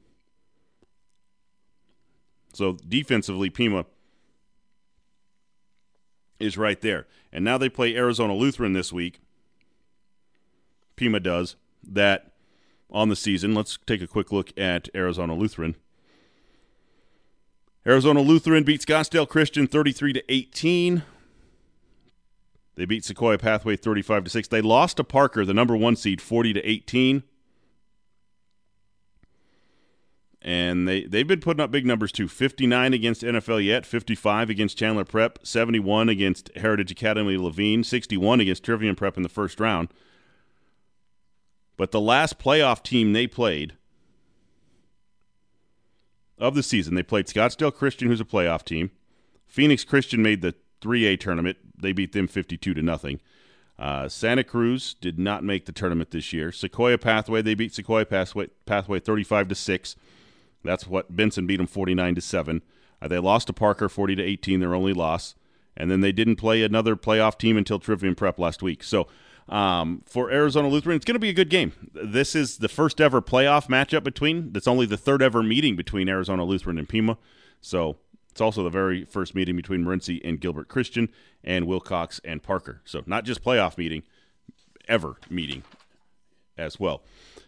So 2.55 2.79
defensively, 2.89 3.51
Pima 3.51 3.85
is 6.41 6.57
right 6.57 6.81
there. 6.81 7.07
And 7.33 7.45
now 7.45 7.59
they 7.59 7.69
play 7.69 7.95
Arizona 7.95 8.35
Lutheran 8.35 8.73
this 8.73 8.93
week. 8.93 9.21
Pima 10.97 11.21
does 11.21 11.57
that 11.87 12.33
on 12.91 13.11
the 13.11 13.17
season. 13.17 13.55
Let's 13.55 13.79
take 13.87 14.01
a 14.01 14.07
quick 14.07 14.33
look 14.33 14.59
at 14.59 14.89
Arizona 14.95 15.35
Lutheran. 15.35 15.77
Arizona 17.87 18.21
Lutheran 18.21 18.65
beat 18.65 18.81
Scottsdale 18.81 19.29
Christian 19.29 19.69
33 19.69 20.15
to 20.15 20.33
18. 20.33 21.03
They 22.75 22.85
beat 22.85 23.05
Sequoia 23.05 23.39
Pathway 23.39 23.77
35 23.77 24.25
to 24.25 24.31
6. 24.31 24.49
They 24.49 24.61
lost 24.61 24.97
to 24.97 25.05
Parker, 25.05 25.45
the 25.45 25.55
number 25.55 25.77
1 25.77 25.95
seed 25.95 26.21
40 26.21 26.55
to 26.55 26.69
18. 26.69 27.23
And 30.43 30.87
they, 30.87 31.05
they've 31.05 31.27
been 31.27 31.41
putting 31.41 31.63
up 31.63 31.71
big 31.71 31.87
numbers 31.87 32.13
too 32.13 32.29
59 32.29 32.93
against 32.93 33.23
NFL 33.23 33.65
Yet, 33.65 33.87
55 33.87 34.51
against 34.51 34.79
Chandler 34.79 35.05
Prep, 35.05 35.39
71 35.45 36.09
against 36.09 36.51
Heritage 36.57 36.91
Academy 36.91 37.37
Laveen, 37.37 37.85
61 37.85 38.41
against 38.41 38.65
Trivium 38.65 38.97
Prep 38.97 39.17
in 39.17 39.23
the 39.23 39.29
first 39.29 39.59
round. 39.61 39.89
But 41.77 41.93
the 41.93 42.01
last 42.01 42.39
playoff 42.39 42.83
team 42.83 43.13
they 43.13 43.27
played 43.27 43.75
of 46.39 46.55
the 46.55 46.63
season. 46.63 46.95
They 46.95 47.03
played 47.03 47.27
Scottsdale 47.27 47.75
Christian, 47.75 48.09
who's 48.09 48.21
a 48.21 48.25
playoff 48.25 48.65
team. 48.65 48.91
Phoenix 49.47 49.85
Christian 49.85 50.23
made 50.23 50.43
the 50.43 50.55
3A 50.81 51.19
tournament. 51.19 51.59
They 51.79 51.93
beat 51.93 52.13
them 52.13 52.27
52 52.27 52.75
to 52.75 52.83
nothing. 52.83 53.21
Uh, 53.79 54.09
Santa 54.09 54.43
Cruz 54.43 54.95
did 54.95 55.19
not 55.19 55.45
make 55.45 55.67
the 55.67 55.73
tournament 55.73 56.11
this 56.11 56.33
year. 56.33 56.51
Sequoia 56.51 56.99
Pathway, 56.99 57.43
they 57.43 57.55
beat 57.55 57.75
Sequoia 57.75 58.07
Pathway, 58.07 58.49
Pathway 58.65 58.99
35 58.99 59.49
to 59.49 59.55
6. 59.55 59.97
That's 60.65 60.87
what 60.87 61.15
Benson 61.15 61.47
beat 61.47 61.59
them 61.59 61.67
49 61.67 62.15
to 62.15 62.21
7. 62.21 62.63
Uh, 63.01 63.09
they 63.09 63.19
lost 63.19 63.49
to 63.49 63.53
Parker 63.53 63.89
40 63.89 64.17
to 64.17 64.23
18, 64.23 64.61
their 64.61 64.75
only 64.75 64.95
loss. 64.95 65.35
And 65.77 65.91
then 65.91 66.01
they 66.01 66.13
didn't 66.13 66.37
play 66.37 66.63
another 66.63 66.97
playoff 66.97 67.39
team 67.39 67.59
until 67.59 67.79
Trivium 67.79 68.15
Prep 68.15 68.39
last 68.39 68.63
week. 68.63 68.83
So 68.83 69.07
um, 69.49 70.03
for 70.07 70.31
Arizona 70.31 70.69
Lutheran. 70.69 70.97
It's 70.97 71.05
going 71.05 71.15
to 71.15 71.21
be 71.21 71.29
a 71.29 71.35
good 71.35 71.51
game. 71.51 71.73
This 71.93 72.35
is 72.35 72.59
the 72.59 72.69
first 72.69 73.01
ever 73.01 73.23
playoff 73.23 73.69
matchup 73.69 74.05
between. 74.05 74.53
That's 74.53 74.69
only 74.69 74.87
the 74.87 74.97
third 74.97 75.23
ever 75.23 75.43
meeting 75.43 75.77
between 75.77 76.09
Arizona 76.09 76.45
Lutheran 76.45 76.79
and 76.79 76.89
Pima. 76.89 77.19
So 77.61 77.97
it's 78.31 78.41
also 78.41 78.63
the 78.63 78.71
very 78.71 79.05
first 79.05 79.35
meeting 79.35 79.57
between 79.57 79.85
Morenci 79.85 80.21
and 80.25 80.41
Gilbert 80.41 80.69
Christian 80.69 81.09
and 81.43 81.67
Willcox 81.67 82.21
and 82.25 82.43
Parker. 82.43 82.81
So 82.85 83.03
not 83.07 83.25
just 83.25 83.43
playoff 83.43 83.79
meeting, 83.79 84.03
ever 84.89 85.17
meeting 85.31 85.63
as 86.59 86.79
well. 86.81 87.03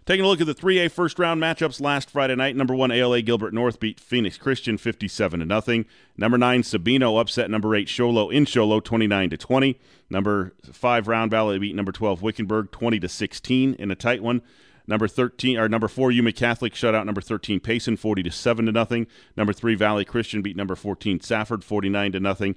Taking 0.08 0.24
a 0.24 0.28
look 0.28 0.40
at 0.40 0.46
the 0.46 0.54
3A 0.54 0.90
first 0.90 1.18
round 1.18 1.38
matchups 1.38 1.82
last 1.82 2.08
Friday 2.08 2.34
night. 2.34 2.56
Number 2.56 2.74
one, 2.74 2.90
ALA 2.90 3.20
Gilbert 3.20 3.52
North 3.52 3.78
beat 3.78 4.00
Phoenix 4.00 4.38
Christian 4.38 4.78
57 4.78 5.40
to 5.40 5.44
nothing. 5.44 5.84
Number 6.16 6.38
nine, 6.38 6.62
Sabino 6.62 7.20
upset 7.20 7.50
number 7.50 7.76
eight, 7.76 7.90
Show 7.90 8.08
Low 8.08 8.30
in 8.30 8.46
Show 8.46 8.66
Low 8.66 8.80
29 8.80 9.28
to 9.28 9.36
20. 9.36 9.78
Number 10.08 10.54
five, 10.72 11.08
Round 11.08 11.30
Valley 11.30 11.58
beat 11.58 11.74
number 11.74 11.92
12, 11.92 12.22
Wickenburg 12.22 12.70
20 12.70 12.98
to 13.00 13.06
16 13.06 13.74
in 13.74 13.90
a 13.90 13.94
tight 13.94 14.22
one. 14.22 14.40
Number 14.86 15.08
13 15.08 15.58
or 15.58 15.68
number 15.68 15.88
4 15.88 16.10
Yuma 16.10 16.32
Catholic 16.32 16.74
shut 16.74 16.94
out 16.94 17.04
number 17.04 17.20
13 17.20 17.60
Payson 17.60 17.98
40 17.98 18.22
to 18.22 18.30
7 18.30 18.64
to 18.64 18.72
nothing. 18.72 19.06
Number 19.36 19.52
3 19.52 19.74
Valley 19.74 20.06
Christian 20.06 20.40
beat 20.40 20.56
number 20.56 20.74
14 20.74 21.20
Safford 21.20 21.62
49 21.62 22.12
to 22.12 22.20
nothing. 22.20 22.56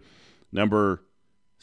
Number 0.54 1.04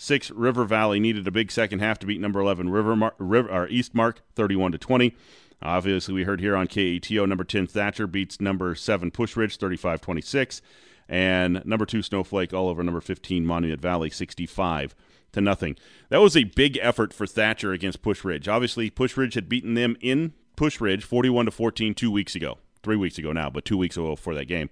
Six, 0.00 0.31
River 0.31 0.64
Valley 0.64 1.00
needed 1.00 1.26
a 1.26 1.33
big 1.33 1.50
second 1.50 1.81
half 1.81 1.99
to 1.99 2.07
beat 2.07 2.21
number 2.21 2.38
11 2.38 2.71
River, 2.71 2.95
Mar- 2.95 3.17
River 3.19 3.50
or 3.50 3.67
Eastmark 3.67 4.19
31 4.37 4.71
to 4.71 4.78
20. 4.78 5.17
Obviously, 5.61 6.14
we 6.14 6.23
heard 6.23 6.40
here 6.40 6.55
on 6.55 6.69
KATO 6.69 7.26
number 7.26 7.43
10 7.43 7.67
Thatcher 7.67 8.07
beats 8.07 8.40
number 8.40 8.76
7 8.76 9.11
Pusch 9.11 9.37
Ridge 9.37 9.57
35 9.57 10.00
26. 10.00 10.62
And 11.09 11.64
number 11.67 11.85
2 11.85 12.02
Snowflake 12.02 12.55
all 12.55 12.69
over 12.69 12.85
number 12.85 13.00
15 13.00 13.45
Monument 13.45 13.81
Valley 13.81 14.09
65 14.09 14.95
to 15.33 15.40
nothing. 15.40 15.75
That 16.11 16.21
was 16.21 16.37
a 16.37 16.45
big 16.45 16.78
effort 16.81 17.12
for 17.12 17.26
Thatcher 17.26 17.73
against 17.73 18.00
Pusch 18.00 18.23
Ridge. 18.23 18.47
Obviously, 18.47 18.90
Pusch 18.90 19.17
Ridge 19.17 19.35
had 19.35 19.49
beaten 19.49 19.75
them 19.75 19.97
in 20.00 20.33
Pusch 20.55 20.81
Ridge 20.81 21.02
41 21.02 21.47
to 21.47 21.50
14 21.50 21.95
two 21.95 22.12
weeks 22.12 22.37
ago. 22.37 22.59
Three 22.85 22.97
weeks 22.97 23.19
ago 23.19 23.33
now, 23.33 23.50
but 23.50 23.64
two 23.64 23.76
weeks 23.76 23.97
ago 23.97 24.14
for 24.14 24.33
that 24.37 24.45
game 24.45 24.71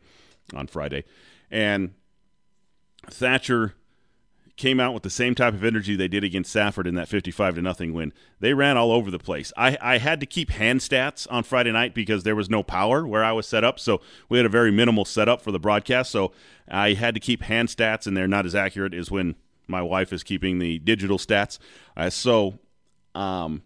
on 0.55 0.69
Friday. 0.69 1.03
And 1.51 1.95
Thatcher 3.11 3.75
came 4.57 4.81
out 4.81 4.95
with 4.95 5.03
the 5.03 5.11
same 5.11 5.35
type 5.35 5.53
of 5.53 5.65
energy 5.65 5.95
they 5.95 6.09
did 6.09 6.25
against 6.25 6.51
Safford 6.51 6.87
in 6.87 6.95
that 6.95 7.09
55 7.09 7.57
to 7.57 7.63
nothing 7.63 7.93
win. 7.93 8.13
They 8.41 8.55
ran 8.55 8.77
all 8.77 8.91
over 8.91 9.11
the 9.11 9.19
place. 9.19 9.53
I, 9.57 9.77
I 9.81 9.99
had 9.99 10.19
to 10.21 10.27
keep 10.27 10.51
hand 10.51 10.81
stats 10.81 11.27
on 11.31 11.43
Friday 11.43 11.73
night 11.73 11.95
because 11.95 12.23
there 12.23 12.37
was 12.37 12.49
no 12.49 12.63
power 12.63 13.07
where 13.07 13.23
I 13.23 13.33
was 13.33 13.47
set 13.47 13.65
up, 13.65 13.79
so 13.79 14.01
we 14.29 14.39
had 14.39 14.47
a 14.47 14.51
very 14.51 14.71
minimal 14.71 15.05
setup 15.05 15.43
for 15.43 15.53
the 15.53 15.59
broadcast. 15.59 16.11
So 16.11 16.33
I 16.69 16.95
had 16.95 17.15
to 17.15 17.21
keep 17.21 17.43
hand 17.43 17.69
stats, 17.69 18.07
and 18.07 18.17
they're 18.17 18.27
not 18.27 18.47
as 18.47 18.55
accurate 18.55 18.95
as 18.95 19.11
when 19.11 19.37
my 19.67 19.83
wife 19.83 20.13
is 20.13 20.23
keeping 20.23 20.59
the 20.59 20.79
digital 20.79 21.19
stats. 21.19 21.59
Uh, 21.97 22.09
so 22.09 22.59
um, 23.15 23.63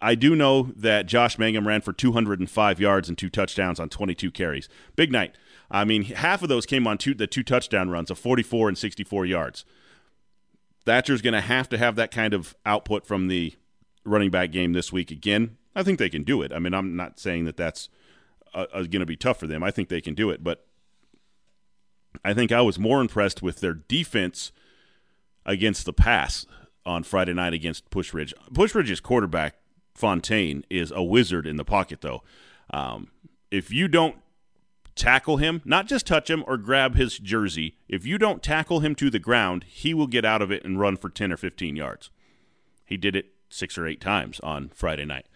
I 0.00 0.14
do 0.14 0.34
know 0.34 0.72
that 0.76 1.06
Josh 1.06 1.38
Mangum 1.38 1.68
ran 1.68 1.82
for 1.82 1.92
205 1.92 2.80
yards 2.80 3.08
and 3.08 3.16
two 3.16 3.30
touchdowns 3.30 3.78
on 3.78 3.88
22 3.88 4.30
carries. 4.30 4.68
Big 4.96 5.12
night. 5.12 5.34
I 5.70 5.84
mean, 5.84 6.04
half 6.04 6.42
of 6.42 6.48
those 6.48 6.66
came 6.66 6.86
on 6.86 6.98
two, 6.98 7.14
the 7.14 7.26
two 7.26 7.42
touchdown 7.42 7.90
runs 7.90 8.10
of 8.10 8.18
44 8.18 8.68
and 8.68 8.78
64 8.78 9.26
yards. 9.26 9.64
Thatcher's 10.84 11.22
going 11.22 11.34
to 11.34 11.40
have 11.40 11.68
to 11.70 11.78
have 11.78 11.96
that 11.96 12.10
kind 12.10 12.34
of 12.34 12.54
output 12.66 13.06
from 13.06 13.28
the 13.28 13.54
running 14.04 14.30
back 14.30 14.52
game 14.52 14.72
this 14.72 14.92
week 14.92 15.10
again. 15.10 15.56
I 15.74 15.82
think 15.82 15.98
they 15.98 16.08
can 16.08 16.24
do 16.24 16.42
it. 16.42 16.52
I 16.52 16.58
mean, 16.58 16.74
I'm 16.74 16.94
not 16.94 17.18
saying 17.18 17.46
that 17.46 17.56
that's 17.56 17.88
uh, 18.54 18.66
uh 18.72 18.82
going 18.82 19.00
to 19.00 19.06
be 19.06 19.16
tough 19.16 19.38
for 19.38 19.46
them. 19.46 19.62
I 19.62 19.70
think 19.70 19.88
they 19.88 20.00
can 20.00 20.14
do 20.14 20.30
it, 20.30 20.44
but 20.44 20.66
I 22.24 22.34
think 22.34 22.52
I 22.52 22.60
was 22.60 22.78
more 22.78 23.00
impressed 23.00 23.42
with 23.42 23.60
their 23.60 23.74
defense 23.74 24.52
against 25.46 25.84
the 25.84 25.92
pass 25.92 26.46
on 26.86 27.02
Friday 27.02 27.32
night 27.32 27.54
against 27.54 27.90
Pusch 27.90 28.12
Ridge. 28.12 28.34
Pusch 28.52 28.74
Ridge's 28.74 29.00
quarterback 29.00 29.56
Fontaine 29.94 30.64
is 30.68 30.90
a 30.90 31.02
wizard 31.02 31.46
in 31.46 31.56
the 31.56 31.64
pocket, 31.64 32.00
though. 32.00 32.22
Um, 32.70 33.08
if 33.50 33.72
you 33.72 33.88
don't 33.88 34.16
tackle 34.94 35.38
him, 35.38 35.62
not 35.64 35.86
just 35.86 36.06
touch 36.06 36.30
him 36.30 36.44
or 36.46 36.56
grab 36.56 36.94
his 36.94 37.18
jersey. 37.18 37.76
If 37.88 38.06
you 38.06 38.18
don't 38.18 38.42
tackle 38.42 38.80
him 38.80 38.94
to 38.96 39.10
the 39.10 39.18
ground, 39.18 39.64
he 39.64 39.94
will 39.94 40.06
get 40.06 40.24
out 40.24 40.42
of 40.42 40.50
it 40.50 40.64
and 40.64 40.78
run 40.78 40.96
for 40.96 41.08
10 41.08 41.32
or 41.32 41.36
15 41.36 41.76
yards. 41.76 42.10
He 42.84 42.96
did 42.96 43.16
it 43.16 43.32
six 43.48 43.78
or 43.78 43.86
eight 43.86 44.00
times 44.00 44.40
on 44.40 44.70
Friday 44.74 45.04
night. 45.04 45.26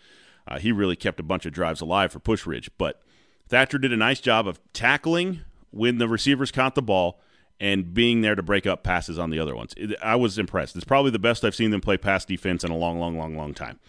Uh, 0.46 0.58
he 0.58 0.72
really 0.72 0.96
kept 0.96 1.20
a 1.20 1.24
bunch 1.24 1.46
of 1.46 1.52
drives 1.52 1.80
alive 1.80 2.12
for 2.12 2.20
Pusch 2.20 2.46
Ridge. 2.46 2.70
But 2.78 3.02
Thatcher 3.48 3.78
did 3.78 3.92
a 3.92 3.96
nice 3.96 4.20
job 4.20 4.46
of 4.46 4.60
tackling 4.72 5.40
when 5.70 5.98
the 5.98 6.08
receivers 6.08 6.50
caught 6.50 6.74
the 6.74 6.82
ball 6.82 7.20
and 7.60 7.92
being 7.92 8.20
there 8.20 8.34
to 8.34 8.42
break 8.42 8.66
up 8.66 8.82
passes 8.82 9.18
on 9.18 9.30
the 9.30 9.38
other 9.38 9.56
ones. 9.56 9.74
I 10.02 10.16
was 10.16 10.38
impressed. 10.38 10.76
It's 10.76 10.84
probably 10.84 11.10
the 11.10 11.18
best 11.18 11.44
I've 11.44 11.54
seen 11.54 11.70
them 11.70 11.80
play 11.80 11.96
pass 11.96 12.24
defense 12.24 12.64
in 12.64 12.70
a 12.70 12.76
long, 12.76 12.98
long, 13.00 13.18
long, 13.18 13.36
long 13.36 13.52
time, 13.52 13.80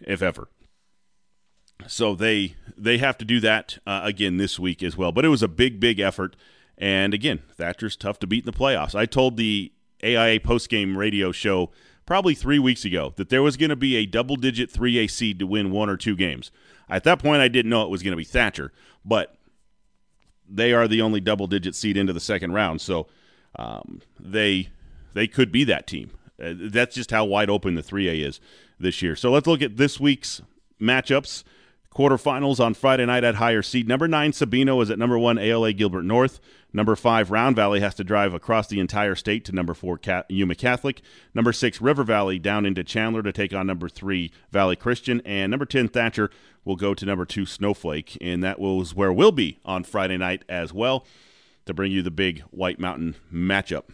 if 0.00 0.22
ever 0.22 0.48
so 1.86 2.14
they 2.14 2.54
they 2.76 2.98
have 2.98 3.18
to 3.18 3.24
do 3.24 3.40
that 3.40 3.78
uh, 3.86 4.00
again 4.04 4.36
this 4.36 4.58
week 4.58 4.82
as 4.82 4.96
well. 4.96 5.12
But 5.12 5.24
it 5.24 5.28
was 5.28 5.42
a 5.42 5.48
big, 5.48 5.80
big 5.80 6.00
effort. 6.00 6.36
And 6.76 7.12
again, 7.12 7.40
Thatcher's 7.56 7.96
tough 7.96 8.18
to 8.20 8.26
beat 8.26 8.46
in 8.46 8.50
the 8.50 8.56
playoffs. 8.56 8.94
I 8.94 9.06
told 9.06 9.36
the 9.36 9.72
AIA 10.02 10.38
postgame 10.40 10.96
radio 10.96 11.32
show 11.32 11.70
probably 12.06 12.34
three 12.34 12.58
weeks 12.58 12.84
ago 12.84 13.12
that 13.16 13.28
there 13.28 13.42
was 13.42 13.56
going 13.56 13.70
to 13.70 13.76
be 13.76 13.96
a 13.96 14.06
double-digit 14.06 14.72
3A 14.72 15.10
seed 15.10 15.38
to 15.40 15.46
win 15.46 15.70
one 15.72 15.90
or 15.90 15.96
two 15.96 16.16
games. 16.16 16.50
At 16.88 17.04
that 17.04 17.18
point, 17.18 17.42
I 17.42 17.48
didn't 17.48 17.68
know 17.68 17.82
it 17.82 17.90
was 17.90 18.02
going 18.02 18.12
to 18.12 18.16
be 18.16 18.24
Thatcher, 18.24 18.72
but 19.04 19.36
they 20.48 20.72
are 20.72 20.88
the 20.88 21.02
only 21.02 21.20
double-digit 21.20 21.74
seed 21.74 21.96
into 21.96 22.12
the 22.12 22.20
second 22.20 22.52
round, 22.52 22.80
so 22.80 23.08
um, 23.56 24.00
they 24.18 24.68
they 25.14 25.26
could 25.26 25.50
be 25.50 25.64
that 25.64 25.86
team. 25.86 26.12
Uh, 26.42 26.54
that's 26.56 26.94
just 26.94 27.10
how 27.10 27.24
wide 27.24 27.50
open 27.50 27.74
the 27.74 27.82
3A 27.82 28.24
is 28.24 28.40
this 28.78 29.02
year. 29.02 29.16
So 29.16 29.30
let's 29.30 29.46
look 29.46 29.62
at 29.62 29.76
this 29.76 29.98
week's 29.98 30.40
matchups. 30.80 31.42
Quarterfinals 31.94 32.60
on 32.60 32.74
Friday 32.74 33.06
night 33.06 33.24
at 33.24 33.36
higher 33.36 33.62
seed. 33.62 33.88
Number 33.88 34.06
nine, 34.06 34.32
Sabino 34.32 34.82
is 34.82 34.90
at 34.90 34.98
number 34.98 35.18
one, 35.18 35.38
ALA 35.38 35.72
Gilbert 35.72 36.04
North. 36.04 36.38
Number 36.72 36.94
five, 36.94 37.30
Round 37.30 37.56
Valley 37.56 37.80
has 37.80 37.94
to 37.94 38.04
drive 38.04 38.34
across 38.34 38.68
the 38.68 38.78
entire 38.78 39.14
state 39.14 39.44
to 39.46 39.52
number 39.52 39.72
four, 39.72 39.98
Yuma 40.28 40.54
Catholic. 40.54 41.00
Number 41.34 41.52
six, 41.52 41.80
River 41.80 42.04
Valley 42.04 42.38
down 42.38 42.66
into 42.66 42.84
Chandler 42.84 43.22
to 43.22 43.32
take 43.32 43.54
on 43.54 43.66
number 43.66 43.88
three, 43.88 44.30
Valley 44.52 44.76
Christian. 44.76 45.22
And 45.24 45.50
number 45.50 45.64
10, 45.64 45.88
Thatcher 45.88 46.30
will 46.64 46.76
go 46.76 46.92
to 46.92 47.06
number 47.06 47.24
two, 47.24 47.46
Snowflake. 47.46 48.18
And 48.20 48.44
that 48.44 48.60
was 48.60 48.94
where 48.94 49.12
we'll 49.12 49.32
be 49.32 49.58
on 49.64 49.82
Friday 49.82 50.18
night 50.18 50.44
as 50.48 50.72
well 50.74 51.06
to 51.64 51.72
bring 51.72 51.90
you 51.90 52.02
the 52.02 52.10
big 52.10 52.40
White 52.50 52.78
Mountain 52.78 53.16
matchup 53.32 53.84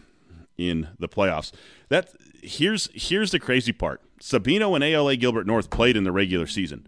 in 0.57 0.89
the 0.99 1.07
playoffs. 1.07 1.51
That 1.89 2.09
here's 2.41 2.89
here's 2.93 3.31
the 3.31 3.39
crazy 3.39 3.71
part. 3.71 4.01
Sabino 4.19 4.75
and 4.75 4.83
ALA 4.83 5.15
Gilbert 5.15 5.47
North 5.47 5.69
played 5.69 5.97
in 5.97 6.03
the 6.03 6.11
regular 6.11 6.47
season. 6.47 6.87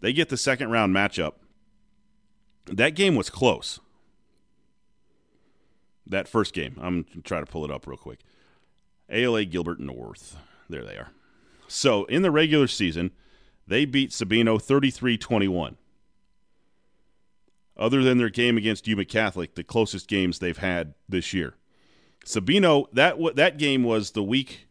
They 0.00 0.12
get 0.12 0.28
the 0.28 0.36
second 0.36 0.70
round 0.70 0.94
matchup. 0.94 1.34
That 2.66 2.90
game 2.90 3.14
was 3.14 3.30
close. 3.30 3.80
That 6.06 6.28
first 6.28 6.52
game. 6.52 6.76
I'm 6.80 7.06
trying 7.24 7.44
to 7.44 7.50
pull 7.50 7.64
it 7.64 7.70
up 7.70 7.86
real 7.86 7.96
quick. 7.96 8.20
ALA 9.08 9.44
Gilbert 9.44 9.80
North. 9.80 10.36
There 10.68 10.84
they 10.84 10.96
are. 10.96 11.10
So 11.68 12.04
in 12.04 12.22
the 12.22 12.30
regular 12.30 12.66
season, 12.66 13.12
they 13.66 13.84
beat 13.84 14.10
Sabino 14.10 14.60
33 14.60 15.16
21. 15.18 15.76
Other 17.76 18.02
than 18.02 18.18
their 18.18 18.30
game 18.30 18.56
against 18.56 18.88
Yuma 18.88 19.04
Catholic, 19.04 19.54
the 19.54 19.64
closest 19.64 20.08
games 20.08 20.38
they've 20.38 20.56
had 20.56 20.94
this 21.08 21.34
year. 21.34 21.54
Sabino, 22.24 22.86
that 22.92 23.16
that 23.36 23.58
game 23.58 23.84
was 23.84 24.12
the 24.12 24.22
week 24.22 24.66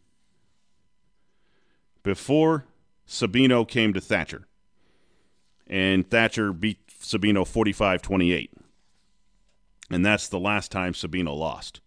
before 2.02 2.66
Sabino 3.06 3.66
came 3.66 3.92
to 3.92 4.00
Thatcher 4.00 4.46
and 5.66 6.08
Thatcher 6.08 6.52
beat 6.52 6.86
Sabino 6.88 7.46
45 7.46 8.02
28. 8.02 8.52
And 9.90 10.04
that's 10.04 10.28
the 10.28 10.40
last 10.40 10.72
time 10.72 10.92
Sabino 10.92 11.36
lost 11.36 11.80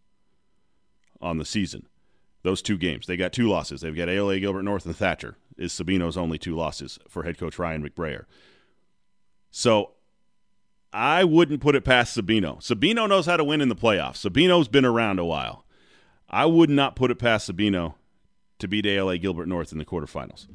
on 1.22 1.38
the 1.38 1.46
season. 1.46 1.88
Those 2.44 2.62
two 2.62 2.78
games. 2.78 3.06
They 3.06 3.18
got 3.18 3.34
two 3.34 3.50
losses. 3.50 3.82
They've 3.82 3.96
got 3.96 4.08
ALA 4.08 4.40
Gilbert 4.40 4.64
North 4.64 4.86
and 4.86 4.96
Thatcher, 4.96 5.36
is 5.58 5.74
Sabino's 5.74 6.16
only 6.16 6.38
two 6.38 6.56
losses 6.56 6.98
for 7.10 7.24
head 7.24 7.38
coach 7.38 7.60
Ryan 7.60 7.88
McBrayer. 7.88 8.26
So 9.52 9.92
I 10.94 11.26
wouldn't 11.26 11.62
put 11.62 11.76
it 11.76 11.84
past 11.84 12.18
Sabino. 12.18 12.62
Sabino 12.62 13.10
knows 13.10 13.26
how 13.26 13.36
to 13.36 13.44
win 13.44 13.60
in 13.60 13.68
the 13.68 13.76
playoffs. 13.76 14.28
Sabino's 14.30 14.70
been 14.70 14.86
around 14.86 15.20
a 15.20 15.26
while. 15.26 15.66
I 16.30 16.46
would 16.46 16.70
not 16.70 16.96
put 16.96 17.12
it 17.12 17.20
past 17.20 17.50
Sabino 17.50 17.96
to 18.60 18.68
beat 18.68 18.86
ALA 18.86 19.18
Gilbert 19.18 19.48
North 19.48 19.72
in 19.72 19.78
the 19.78 19.86
quarterfinals. 19.86 20.48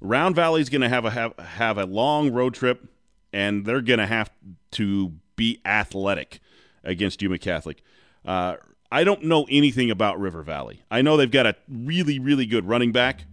Round 0.00 0.34
Valley 0.34 0.60
is 0.60 0.68
going 0.68 0.80
to 0.80 0.88
have 0.88 1.04
a 1.04 1.10
have, 1.10 1.38
have 1.38 1.78
a 1.78 1.84
long 1.84 2.32
road 2.32 2.54
trip, 2.54 2.88
and 3.32 3.64
they're 3.64 3.82
going 3.82 3.98
to 3.98 4.06
have 4.06 4.30
to 4.72 5.12
be 5.36 5.60
athletic 5.64 6.40
against 6.82 7.20
Yuma 7.20 7.38
Catholic. 7.38 7.82
Uh, 8.24 8.56
I 8.92 9.04
don't 9.04 9.24
know 9.24 9.46
anything 9.50 9.90
about 9.90 10.18
River 10.18 10.42
Valley. 10.42 10.82
I 10.90 11.02
know 11.02 11.16
they've 11.16 11.30
got 11.30 11.46
a 11.46 11.54
really 11.68 12.18
really 12.18 12.46
good 12.46 12.66
running 12.66 12.92
back, 12.92 13.24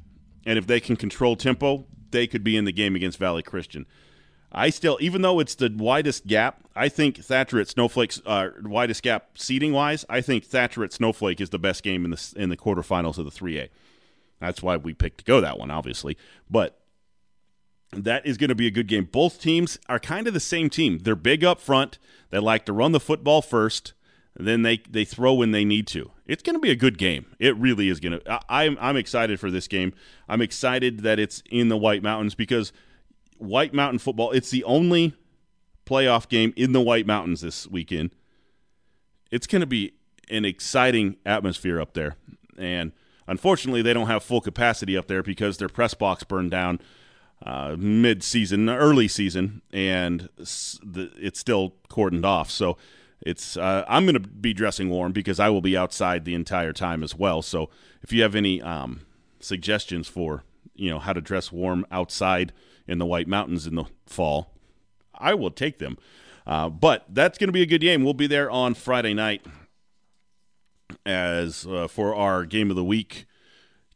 and 0.46 0.58
if 0.60 0.68
they 0.68 0.80
can 0.80 0.96
control 0.96 1.36
tempo, 1.36 1.86
they 2.12 2.28
could 2.28 2.44
be 2.44 2.58
in 2.58 2.66
the 2.66 2.72
game 2.72 2.96
against 2.96 3.18
Valley 3.18 3.44
Christian. 3.44 3.86
I 4.52 4.70
still, 4.70 4.98
even 5.02 5.22
though 5.22 5.40
it's 5.40 5.56
the 5.56 5.74
widest 5.76 6.26
gap, 6.26 6.64
I 6.76 6.90
think 6.90 7.18
Thatcher 7.18 7.60
at 7.60 7.68
Snowflake's 7.68 8.22
uh, 8.26 8.50
widest 8.64 9.04
gap 9.04 9.38
seating 9.38 9.74
wise. 9.74 10.06
I 10.10 10.22
think 10.22 10.46
Thatcher 10.46 10.84
at 10.84 10.94
Snowflake 10.94 11.42
is 11.42 11.50
the 11.50 11.60
best 11.60 11.84
game 11.84 12.06
in 12.06 12.12
the 12.12 12.34
in 12.36 12.50
the 12.50 12.58
quarterfinals 12.58 13.18
of 13.18 13.26
the 13.26 13.32
3A. 13.32 13.70
That's 14.40 14.62
why 14.62 14.78
we 14.78 14.94
picked 14.94 15.20
to 15.20 15.24
go 15.26 15.42
that 15.42 15.58
one, 15.58 15.72
obviously. 15.72 16.18
But 16.50 16.80
that 17.92 18.26
is 18.26 18.38
going 18.38 18.50
to 18.50 18.56
be 18.56 18.68
a 18.68 18.72
good 18.72 18.88
game. 18.88 19.06
Both 19.12 19.42
teams 19.42 19.80
are 19.88 20.00
kind 20.00 20.28
of 20.28 20.34
the 20.34 20.40
same 20.40 20.70
team. 20.70 21.00
They're 21.00 21.16
big 21.16 21.44
up 21.44 21.60
front. 21.60 21.98
They 22.30 22.40
like 22.40 22.66
to 22.66 22.74
run 22.74 22.92
the 22.92 23.00
football 23.00 23.42
first, 23.42 23.94
then 24.40 24.62
they 24.62 24.82
they 24.90 25.06
throw 25.06 25.34
when 25.34 25.52
they 25.52 25.66
need 25.66 25.88
to. 25.88 26.12
It's 26.26 26.44
going 26.44 26.56
to 26.56 26.60
be 26.60 26.70
a 26.70 26.76
good 26.76 26.98
game. 26.98 27.26
It 27.40 27.56
really 27.58 27.90
is 27.90 28.00
going 28.00 28.20
to. 28.20 28.40
I'm 28.50 28.78
I'm 28.80 28.98
excited 28.98 29.40
for 29.40 29.50
this 29.50 29.68
game. 29.68 29.94
I'm 30.30 30.42
excited 30.42 31.00
that 31.00 31.20
it's 31.20 31.42
in 31.50 31.70
the 31.70 31.78
White 31.78 32.04
Mountains 32.04 32.36
because 32.36 32.72
White 33.38 33.74
Mountain 33.74 34.00
football. 34.00 34.32
It's 34.32 34.52
the 34.52 34.64
only 34.66 35.16
playoff 35.86 36.28
game 36.28 36.54
in 36.56 36.74
the 36.74 36.82
White 36.82 37.08
Mountains 37.08 37.42
this 37.42 37.68
weekend. 37.68 38.12
It's 39.32 39.48
going 39.48 39.62
to 39.62 39.68
be 39.68 39.94
an 40.30 40.46
exciting 40.46 41.16
atmosphere 41.26 41.82
up 41.82 41.94
there, 41.94 42.16
and 42.58 42.92
Unfortunately, 43.28 43.82
they 43.82 43.94
don't 43.94 44.08
have 44.08 44.24
full 44.24 44.42
capacity 44.42 44.98
up 44.98 45.08
there 45.08 45.22
because 45.22 45.58
their 45.58 45.70
press 45.70 45.94
box 45.94 46.24
burned 46.24 46.52
down 46.52 46.80
uh, 47.46 47.76
mid-season, 47.78 48.70
early 48.70 49.08
season, 49.08 49.62
and 49.72 50.30
it's 50.40 51.40
still 51.40 51.76
cordoned 51.90 52.26
off. 52.26 52.50
So 52.50 52.78
it's 53.22 53.58
uh, 53.58 53.84
I'm 53.88 54.06
going 54.06 54.14
to 54.14 54.20
be 54.20 54.54
dressing 54.54 54.90
warm 54.90 55.12
because 55.12 55.40
I 55.40 55.50
will 55.50 55.62
be 55.62 55.76
outside 55.76 56.26
the 56.26 56.36
entire 56.36 56.74
time 56.74 57.04
as 57.04 57.16
well. 57.16 57.42
So 57.42 57.70
if 58.02 58.12
you 58.12 58.22
have 58.24 58.36
any 58.36 58.62
um, 58.62 59.02
suggestions 59.40 60.08
for 60.08 60.44
you 60.76 60.90
know 60.90 61.00
how 61.00 61.14
to 61.14 61.22
dress 61.22 61.52
warm 61.52 61.86
outside 61.92 62.54
in 62.88 63.00
the 63.00 63.06
White 63.06 63.28
Mountains 63.28 63.68
in 63.68 63.76
the 63.76 63.86
fall, 64.06 64.54
I 65.14 65.34
will 65.34 65.52
take 65.52 65.80
them. 65.80 65.98
Uh, 66.46 66.70
but 66.70 67.06
that's 67.10 67.38
going 67.38 67.50
to 67.50 67.54
be 67.54 67.62
a 67.62 67.66
good 67.66 67.82
game. 67.82 68.04
We'll 68.04 68.14
be 68.14 68.28
there 68.28 68.50
on 68.50 68.74
Friday 68.74 69.14
night 69.14 69.46
as 71.06 71.66
uh, 71.66 71.88
for 71.88 72.16
our 72.16 72.46
game 72.46 72.70
of 72.70 72.76
the 72.76 72.84
week 72.84 73.26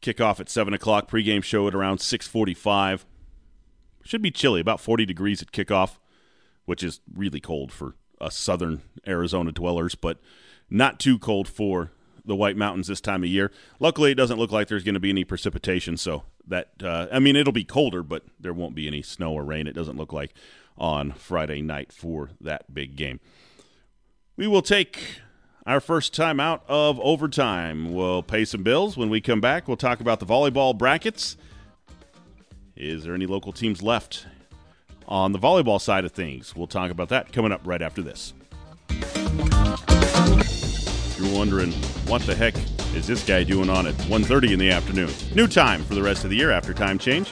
kickoff 0.02 0.40
at 0.40 0.50
seven 0.50 0.74
o'clock. 0.74 1.10
Pregame 1.10 1.44
show 1.44 1.68
at 1.68 1.76
around 1.76 2.00
six 2.00 2.28
forty-five. 2.28 3.06
Should 4.04 4.22
be 4.22 4.32
chilly, 4.32 4.62
about 4.62 4.80
forty 4.80 5.06
degrees 5.06 5.42
at 5.42 5.52
kickoff, 5.52 5.98
which 6.66 6.84
is 6.84 7.02
really 7.14 7.40
cold 7.40 7.72
for 7.72 7.96
us 8.20 8.36
southern 8.36 8.82
Arizona 9.08 9.52
dwellers, 9.52 9.96
but 9.96 10.20
not 10.70 11.00
too 11.00 11.20
cold 11.20 11.48
for 11.48 11.92
the 12.24 12.36
White 12.36 12.56
Mountains 12.56 12.88
this 12.88 13.02
time 13.02 13.24
of 13.24 13.30
year. 13.30 13.52
Luckily, 13.80 14.12
it 14.12 14.16
doesn't 14.16 14.38
look 14.38 14.52
like 14.52 14.68
there's 14.68 14.84
going 14.84 14.94
to 14.94 15.00
be 15.00 15.10
any 15.10 15.24
precipitation, 15.24 15.98
so 15.98 16.24
that 16.48 16.70
uh, 16.84 17.08
I 17.12 17.20
mean 17.20 17.36
it'll 17.36 17.54
be 17.54 17.64
colder, 17.64 18.04
but 18.04 18.24
there 18.40 18.54
won't 18.54 18.76
be 18.76 18.88
any 18.88 19.02
snow 19.02 19.34
or 19.34 19.44
rain. 19.44 19.68
It 19.68 19.74
doesn't 19.74 19.98
look 19.98 20.14
like 20.14 20.34
on 20.78 21.12
Friday 21.12 21.62
night 21.62 21.92
for 21.92 22.30
that 22.40 22.74
big 22.74 22.96
game. 22.96 23.20
We 24.36 24.48
will 24.48 24.62
take 24.62 25.20
our 25.66 25.80
first 25.80 26.14
time 26.14 26.40
out 26.40 26.64
of 26.68 27.00
overtime. 27.00 27.94
We'll 27.94 28.24
pay 28.24 28.46
some 28.46 28.64
bills. 28.64 28.98
When 28.98 29.10
we 29.10 29.22
come 29.22 29.42
back, 29.42 29.68
we'll 29.68 29.78
talk 29.78 30.00
about 30.00 30.20
the 30.20 30.26
volleyball 30.26 30.78
brackets. 30.78 31.38
Is 32.76 33.04
there 33.04 33.14
any 33.14 33.28
local 33.28 33.52
teams 33.52 33.84
left 33.84 34.26
on 35.08 35.34
the 35.34 35.40
volleyball 35.40 35.80
side 35.80 36.06
of 36.06 36.12
things? 36.12 36.56
We'll 36.56 36.68
talk 36.68 36.90
about 36.90 37.10
that 37.10 37.32
coming 37.32 37.52
up 37.52 37.62
right 37.64 37.82
after 37.82 38.02
this. 38.02 38.34
If 38.90 39.20
you're 41.20 41.38
wondering 41.38 41.72
what 42.08 42.22
the 42.24 42.34
heck 42.34 42.56
is 42.96 43.08
this 43.08 43.24
guy 43.24 43.44
doing 43.44 43.70
on 43.70 43.88
at 43.88 43.94
1.30 43.96 44.52
in 44.52 44.60
the 44.60 44.72
afternoon? 44.72 45.12
New 45.36 45.48
time 45.48 45.84
for 45.84 45.96
the 45.96 46.04
rest 46.04 46.24
of 46.24 46.30
the 46.30 46.36
year 46.36 46.52
after 46.52 46.74
time 46.74 46.98
change. 46.98 47.32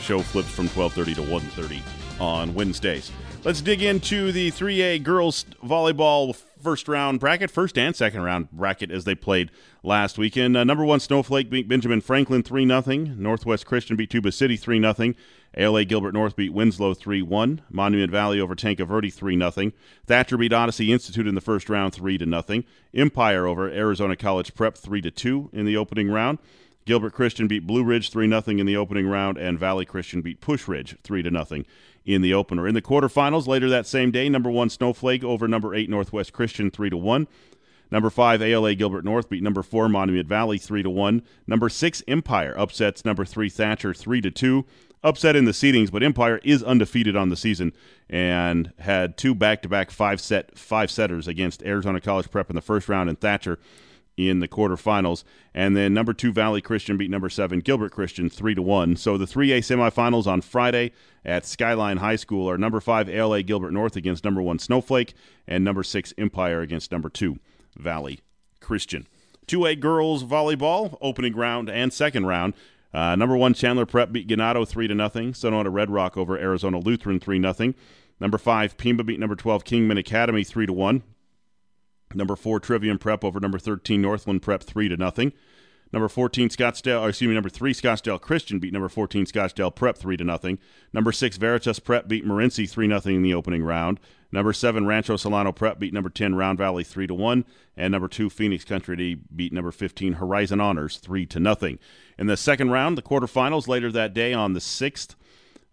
Show 0.00 0.20
flips 0.20 0.48
from 0.48 0.68
12.30 0.68 1.14
to 1.14 1.22
1.30 1.22 2.20
on 2.20 2.54
Wednesdays. 2.54 3.10
Let's 3.44 3.60
dig 3.60 3.82
into 3.82 4.30
the 4.30 4.52
3A 4.52 5.02
girls 5.02 5.46
volleyball 5.64 6.36
first 6.62 6.88
round 6.88 7.20
bracket, 7.20 7.50
first 7.50 7.76
and 7.76 7.94
second 7.94 8.22
round 8.22 8.50
bracket 8.50 8.90
as 8.90 9.04
they 9.04 9.14
played 9.14 9.50
last 9.82 10.18
weekend. 10.18 10.56
Uh, 10.56 10.64
number 10.64 10.84
one 10.84 11.00
Snowflake 11.00 11.50
beat 11.50 11.68
Benjamin 11.68 12.00
Franklin 12.00 12.42
3 12.42 12.66
0. 12.66 12.82
Northwest 13.16 13.66
Christian 13.66 13.96
beat 13.96 14.10
Tuba 14.10 14.32
City 14.32 14.56
3 14.56 14.80
0. 14.80 15.14
ALA 15.54 15.84
Gilbert 15.84 16.14
North 16.14 16.34
beat 16.36 16.52
Winslow 16.52 16.94
3 16.94 17.22
1. 17.22 17.62
Monument 17.70 18.10
Valley 18.10 18.40
over 18.40 18.54
Tanque 18.54 18.80
Verde 18.80 19.10
3 19.10 19.38
0. 19.38 19.72
Thatcher 20.06 20.36
beat 20.36 20.52
Odyssey 20.52 20.92
Institute 20.92 21.26
in 21.26 21.34
the 21.34 21.40
first 21.40 21.68
round 21.68 21.92
3 21.92 22.18
0. 22.18 22.62
Empire 22.94 23.46
over 23.46 23.68
Arizona 23.68 24.16
College 24.16 24.54
Prep 24.54 24.76
3 24.76 25.02
2 25.02 25.50
in 25.52 25.66
the 25.66 25.76
opening 25.76 26.10
round. 26.10 26.38
Gilbert 26.84 27.12
Christian 27.12 27.46
beat 27.46 27.66
Blue 27.66 27.84
Ridge 27.84 28.10
3 28.10 28.28
0 28.28 28.42
in 28.46 28.66
the 28.66 28.76
opening 28.76 29.06
round, 29.06 29.38
and 29.38 29.58
Valley 29.58 29.84
Christian 29.84 30.20
beat 30.20 30.40
Pusch 30.40 30.66
Ridge 30.66 30.96
3 31.02 31.22
0 31.22 31.64
in 32.04 32.22
the 32.22 32.34
opener. 32.34 32.66
In 32.66 32.74
the 32.74 32.82
quarterfinals 32.82 33.46
later 33.46 33.68
that 33.68 33.86
same 33.86 34.10
day, 34.10 34.28
number 34.28 34.50
one 34.50 34.70
Snowflake 34.70 35.24
over 35.24 35.46
number 35.46 35.74
eight 35.74 35.90
Northwest 35.90 36.32
Christian 36.32 36.70
3 36.70 36.90
to 36.90 36.96
1. 36.96 37.28
Number 37.92 38.08
five, 38.08 38.40
ALA 38.40 38.74
Gilbert 38.74 39.04
North 39.04 39.28
beat 39.28 39.42
number 39.42 39.62
four 39.62 39.86
Monument 39.86 40.26
Valley 40.26 40.56
three 40.56 40.82
to 40.82 40.88
one. 40.88 41.20
Number 41.46 41.68
six, 41.68 42.02
Empire 42.08 42.54
upsets 42.56 43.04
number 43.04 43.26
three 43.26 43.50
Thatcher 43.50 43.92
three 43.92 44.22
to 44.22 44.30
two. 44.30 44.64
Upset 45.04 45.36
in 45.36 45.44
the 45.44 45.52
seedings, 45.52 45.90
but 45.90 46.02
Empire 46.02 46.40
is 46.42 46.62
undefeated 46.62 47.16
on 47.16 47.28
the 47.28 47.36
season 47.36 47.72
and 48.08 48.72
had 48.78 49.18
two 49.18 49.34
back-to-back 49.34 49.90
five 49.90 50.22
set 50.22 50.56
five 50.56 50.90
setters 50.90 51.28
against 51.28 51.62
Arizona 51.64 52.00
College 52.00 52.30
Prep 52.30 52.48
in 52.48 52.56
the 52.56 52.62
first 52.62 52.88
round 52.88 53.10
and 53.10 53.20
Thatcher 53.20 53.58
in 54.28 54.40
the 54.40 54.48
quarterfinals. 54.48 55.24
And 55.54 55.76
then 55.76 55.94
number 55.94 56.12
two 56.12 56.32
Valley 56.32 56.60
Christian 56.60 56.96
beat 56.96 57.10
number 57.10 57.28
seven 57.28 57.60
Gilbert 57.60 57.92
Christian 57.92 58.28
three 58.30 58.54
to 58.54 58.62
one. 58.62 58.96
So 58.96 59.18
the 59.18 59.26
three 59.26 59.52
A 59.52 59.60
semifinals 59.60 60.26
on 60.26 60.40
Friday 60.40 60.92
at 61.24 61.46
Skyline 61.46 61.98
High 61.98 62.16
School 62.16 62.48
are 62.48 62.58
number 62.58 62.80
five 62.80 63.08
ALA 63.08 63.42
Gilbert 63.42 63.72
North 63.72 63.96
against 63.96 64.24
number 64.24 64.42
one 64.42 64.58
Snowflake 64.58 65.14
and 65.46 65.64
number 65.64 65.82
six 65.82 66.12
Empire 66.18 66.60
against 66.60 66.92
number 66.92 67.08
two 67.08 67.38
Valley 67.76 68.20
Christian. 68.60 69.06
Two 69.46 69.66
A 69.66 69.74
girls 69.74 70.24
volleyball 70.24 70.96
opening 71.00 71.34
round 71.34 71.68
and 71.68 71.92
second 71.92 72.26
round. 72.26 72.54
Uh, 72.94 73.16
number 73.16 73.36
one 73.36 73.54
Chandler 73.54 73.86
Prep 73.86 74.12
beat 74.12 74.28
Ganado 74.28 74.66
three 74.68 74.86
to 74.86 74.94
nothing. 74.94 75.32
Sedona 75.32 75.72
Red 75.72 75.90
Rock 75.90 76.16
over 76.16 76.38
Arizona 76.38 76.78
Lutheran 76.78 77.18
three 77.18 77.38
nothing. 77.38 77.74
Number 78.20 78.38
five 78.38 78.76
Pima 78.76 79.02
beat 79.02 79.18
number 79.18 79.34
twelve 79.34 79.64
Kingman 79.64 79.98
Academy 79.98 80.44
three 80.44 80.66
to 80.66 80.72
one. 80.72 81.02
Number 82.14 82.36
four, 82.36 82.60
Trivium 82.60 82.98
Prep 82.98 83.24
over 83.24 83.40
number 83.40 83.58
13, 83.58 84.00
Northland 84.00 84.42
Prep, 84.42 84.62
3 84.62 84.88
to 84.88 84.96
nothing. 84.96 85.32
Number 85.92 86.08
14, 86.08 86.48
Scottsdale, 86.48 87.06
excuse 87.06 87.28
me, 87.28 87.34
number 87.34 87.50
3, 87.50 87.74
Scottsdale 87.74 88.18
Christian 88.18 88.58
beat 88.58 88.72
number 88.72 88.88
14, 88.88 89.26
Scottsdale 89.26 89.74
Prep 89.74 89.98
3 89.98 90.16
to 90.16 90.24
nothing. 90.24 90.58
Number 90.94 91.12
6, 91.12 91.36
Veritas 91.36 91.78
Prep 91.78 92.08
beat 92.08 92.24
Morenci 92.24 92.68
3 92.68 92.86
nothing 92.86 93.16
in 93.16 93.22
the 93.22 93.34
opening 93.34 93.62
round. 93.62 94.00
Number 94.32 94.54
7, 94.54 94.86
Rancho 94.86 95.18
Solano 95.18 95.52
Prep 95.52 95.78
beat 95.78 95.92
number 95.92 96.08
10, 96.08 96.34
Round 96.34 96.56
Valley 96.56 96.82
3 96.82 97.06
to 97.08 97.14
1. 97.14 97.44
And 97.76 97.92
number 97.92 98.08
2, 98.08 98.30
Phoenix 98.30 98.64
Country 98.64 99.20
beat 99.36 99.52
number 99.52 99.70
15, 99.70 100.14
Horizon 100.14 100.60
Honors 100.60 100.96
3 100.96 101.26
to 101.26 101.38
nothing. 101.38 101.78
In 102.18 102.26
the 102.26 102.38
second 102.38 102.70
round, 102.70 102.96
the 102.96 103.02
quarterfinals 103.02 103.68
later 103.68 103.92
that 103.92 104.14
day 104.14 104.32
on 104.32 104.54
the 104.54 104.60
6th, 104.60 105.14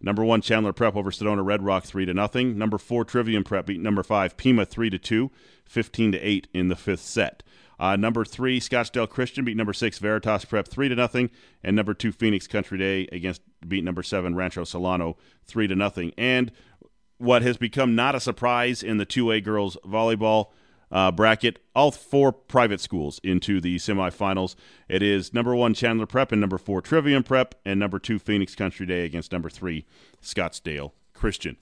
Number 0.00 0.24
one, 0.24 0.40
Chandler 0.40 0.72
Prep 0.72 0.96
over 0.96 1.10
Sedona 1.10 1.44
Red 1.44 1.62
Rock 1.62 1.84
three 1.84 2.06
to 2.06 2.14
nothing. 2.14 2.56
Number 2.56 2.78
four, 2.78 3.04
Trivium 3.04 3.44
Prep 3.44 3.66
beat 3.66 3.80
number 3.80 4.02
five, 4.02 4.36
Pima 4.36 4.64
three 4.64 4.90
to 4.90 4.98
two, 4.98 5.30
15 5.66 6.12
to 6.12 6.18
eight 6.18 6.48
in 6.54 6.68
the 6.68 6.76
fifth 6.76 7.00
set. 7.00 7.42
Uh, 7.78 7.96
number 7.96 8.24
three, 8.24 8.60
Scottsdale 8.60 9.08
Christian 9.08 9.44
beat 9.44 9.56
number 9.56 9.72
six, 9.72 9.98
Veritas 9.98 10.44
Prep 10.44 10.68
three 10.68 10.88
to 10.88 10.94
nothing, 10.94 11.30
and 11.62 11.74
number 11.76 11.94
two, 11.94 12.12
Phoenix 12.12 12.46
Country 12.46 12.78
Day 12.78 13.08
against 13.12 13.42
beat 13.66 13.84
number 13.84 14.02
seven, 14.02 14.34
Rancho 14.34 14.64
Solano 14.64 15.16
three 15.44 15.66
to 15.66 15.74
nothing. 15.74 16.12
And 16.16 16.52
what 17.18 17.42
has 17.42 17.58
become 17.58 17.94
not 17.94 18.14
a 18.14 18.20
surprise 18.20 18.82
in 18.82 18.96
the 18.96 19.04
two 19.04 19.30
A 19.30 19.40
girls 19.40 19.76
volleyball 19.84 20.48
uh, 20.90 21.10
bracket, 21.10 21.58
all 21.74 21.90
four 21.90 22.32
private 22.32 22.80
schools 22.80 23.20
into 23.22 23.60
the 23.60 23.76
semifinals. 23.76 24.54
It 24.88 25.02
is 25.02 25.32
number 25.32 25.54
one 25.54 25.74
Chandler 25.74 26.06
Prep 26.06 26.32
and 26.32 26.40
number 26.40 26.58
four 26.58 26.80
Trivium 26.80 27.22
Prep, 27.22 27.54
and 27.64 27.78
number 27.78 27.98
two 27.98 28.18
Phoenix 28.18 28.54
Country 28.54 28.86
Day 28.86 29.04
against 29.04 29.32
number 29.32 29.50
three 29.50 29.86
Scottsdale 30.22 30.92
Christian. 31.14 31.56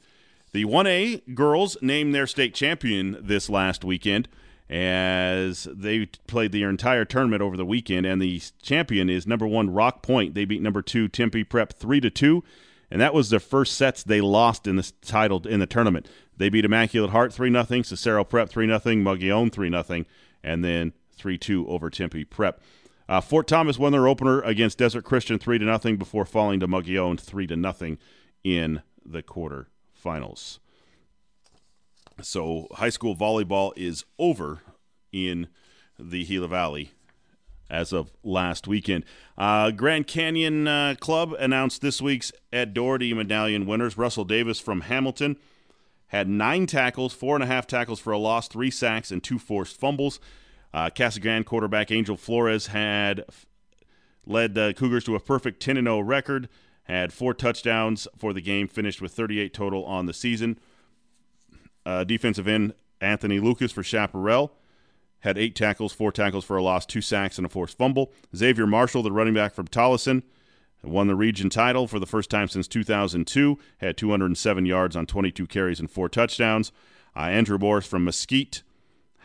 The 0.52 0.64
1A 0.64 1.34
girls 1.34 1.76
named 1.82 2.14
their 2.14 2.26
state 2.26 2.54
champion 2.54 3.18
this 3.20 3.50
last 3.50 3.84
weekend 3.84 4.28
as 4.70 5.66
they 5.72 6.06
played 6.26 6.52
their 6.52 6.68
entire 6.68 7.04
tournament 7.04 7.42
over 7.42 7.56
the 7.56 7.64
weekend, 7.64 8.06
and 8.06 8.20
the 8.20 8.42
champion 8.62 9.08
is 9.08 9.26
number 9.26 9.46
one 9.46 9.70
Rock 9.70 10.02
Point. 10.02 10.34
They 10.34 10.44
beat 10.44 10.62
number 10.62 10.82
two 10.82 11.08
Tempe 11.08 11.44
Prep 11.44 11.72
three 11.72 12.00
to 12.00 12.10
two, 12.10 12.44
and 12.90 13.00
that 13.00 13.14
was 13.14 13.30
the 13.30 13.40
first 13.40 13.76
sets 13.76 14.02
they 14.02 14.20
lost 14.20 14.66
in 14.66 14.76
the 14.76 14.92
title 15.02 15.46
in 15.46 15.60
the 15.60 15.66
tournament. 15.66 16.08
They 16.36 16.48
beat 16.48 16.64
Immaculate 16.64 17.10
Heart 17.10 17.32
3 17.32 17.50
0, 17.50 17.82
Cicero 17.82 18.24
Prep 18.24 18.48
3 18.48 18.66
0, 18.66 18.78
Mogollon 18.96 19.50
3 19.50 19.70
0, 19.70 20.04
and 20.42 20.64
then 20.64 20.92
3 21.12 21.38
2 21.38 21.68
over 21.68 21.90
Tempe 21.90 22.24
Prep. 22.24 22.60
Uh, 23.08 23.20
Fort 23.20 23.46
Thomas 23.46 23.78
won 23.78 23.92
their 23.92 24.06
opener 24.06 24.40
against 24.42 24.78
Desert 24.78 25.04
Christian 25.04 25.38
3 25.38 25.58
0 25.58 25.96
before 25.96 26.24
falling 26.24 26.60
to 26.60 26.68
Mogollon 26.68 27.18
3 27.18 27.46
0 27.48 27.96
in 28.44 28.82
the 29.04 29.22
quarterfinals. 29.22 30.58
So 32.20 32.66
high 32.72 32.88
school 32.88 33.16
volleyball 33.16 33.72
is 33.76 34.04
over 34.18 34.60
in 35.12 35.48
the 35.98 36.24
Gila 36.24 36.48
Valley 36.48 36.92
as 37.70 37.92
of 37.92 38.10
last 38.22 38.66
weekend. 38.66 39.04
Uh, 39.36 39.70
Grand 39.70 40.06
Canyon 40.06 40.66
uh, 40.66 40.94
Club 41.00 41.34
announced 41.38 41.82
this 41.82 42.00
week's 42.00 42.32
Ed 42.52 42.74
Doherty 42.74 43.12
medallion 43.14 43.66
winners. 43.66 43.98
Russell 43.98 44.24
Davis 44.24 44.60
from 44.60 44.82
Hamilton 44.82 45.36
had 46.08 46.28
nine 46.28 46.66
tackles, 46.66 47.12
four 47.12 47.36
and 47.36 47.44
a 47.44 47.46
half 47.46 47.66
tackles 47.66 48.00
for 48.00 48.12
a 48.12 48.18
loss, 48.18 48.48
three 48.48 48.70
sacks, 48.70 49.10
and 49.10 49.22
two 49.22 49.38
forced 49.38 49.78
fumbles. 49.78 50.20
Uh, 50.72 50.90
Casa 50.90 51.20
Grande 51.20 51.46
quarterback 51.46 51.90
Angel 51.90 52.16
Flores 52.16 52.68
had 52.68 53.24
led 54.26 54.54
the 54.54 54.74
Cougars 54.76 55.04
to 55.04 55.14
a 55.14 55.20
perfect 55.20 55.60
10 55.60 55.76
0 55.76 56.00
record, 56.00 56.48
had 56.84 57.12
four 57.12 57.34
touchdowns 57.34 58.08
for 58.16 58.32
the 58.32 58.40
game, 58.40 58.68
finished 58.68 59.00
with 59.00 59.12
38 59.12 59.52
total 59.52 59.84
on 59.84 60.06
the 60.06 60.14
season. 60.14 60.58
Uh, 61.84 62.04
defensive 62.04 62.48
end 62.48 62.74
Anthony 63.00 63.38
Lucas 63.40 63.72
for 63.72 63.82
Chaparral 63.82 64.52
had 65.20 65.38
eight 65.38 65.54
tackles, 65.54 65.92
four 65.92 66.12
tackles 66.12 66.44
for 66.44 66.56
a 66.56 66.62
loss, 66.62 66.86
two 66.86 67.00
sacks, 67.00 67.38
and 67.38 67.46
a 67.46 67.48
forced 67.48 67.76
fumble. 67.76 68.12
Xavier 68.34 68.66
Marshall, 68.66 69.02
the 69.02 69.12
running 69.12 69.34
back 69.34 69.54
from 69.54 69.66
Tolleson, 69.66 70.22
won 70.82 71.08
the 71.08 71.16
region 71.16 71.50
title 71.50 71.86
for 71.88 71.98
the 71.98 72.06
first 72.06 72.30
time 72.30 72.48
since 72.48 72.68
2002, 72.68 73.58
had 73.78 73.96
207 73.96 74.66
yards 74.66 74.96
on 74.96 75.06
22 75.06 75.46
carries 75.46 75.80
and 75.80 75.90
four 75.90 76.08
touchdowns. 76.08 76.70
Uh, 77.16 77.20
Andrew 77.20 77.58
Morris 77.58 77.86
from 77.86 78.04
Mesquite 78.04 78.62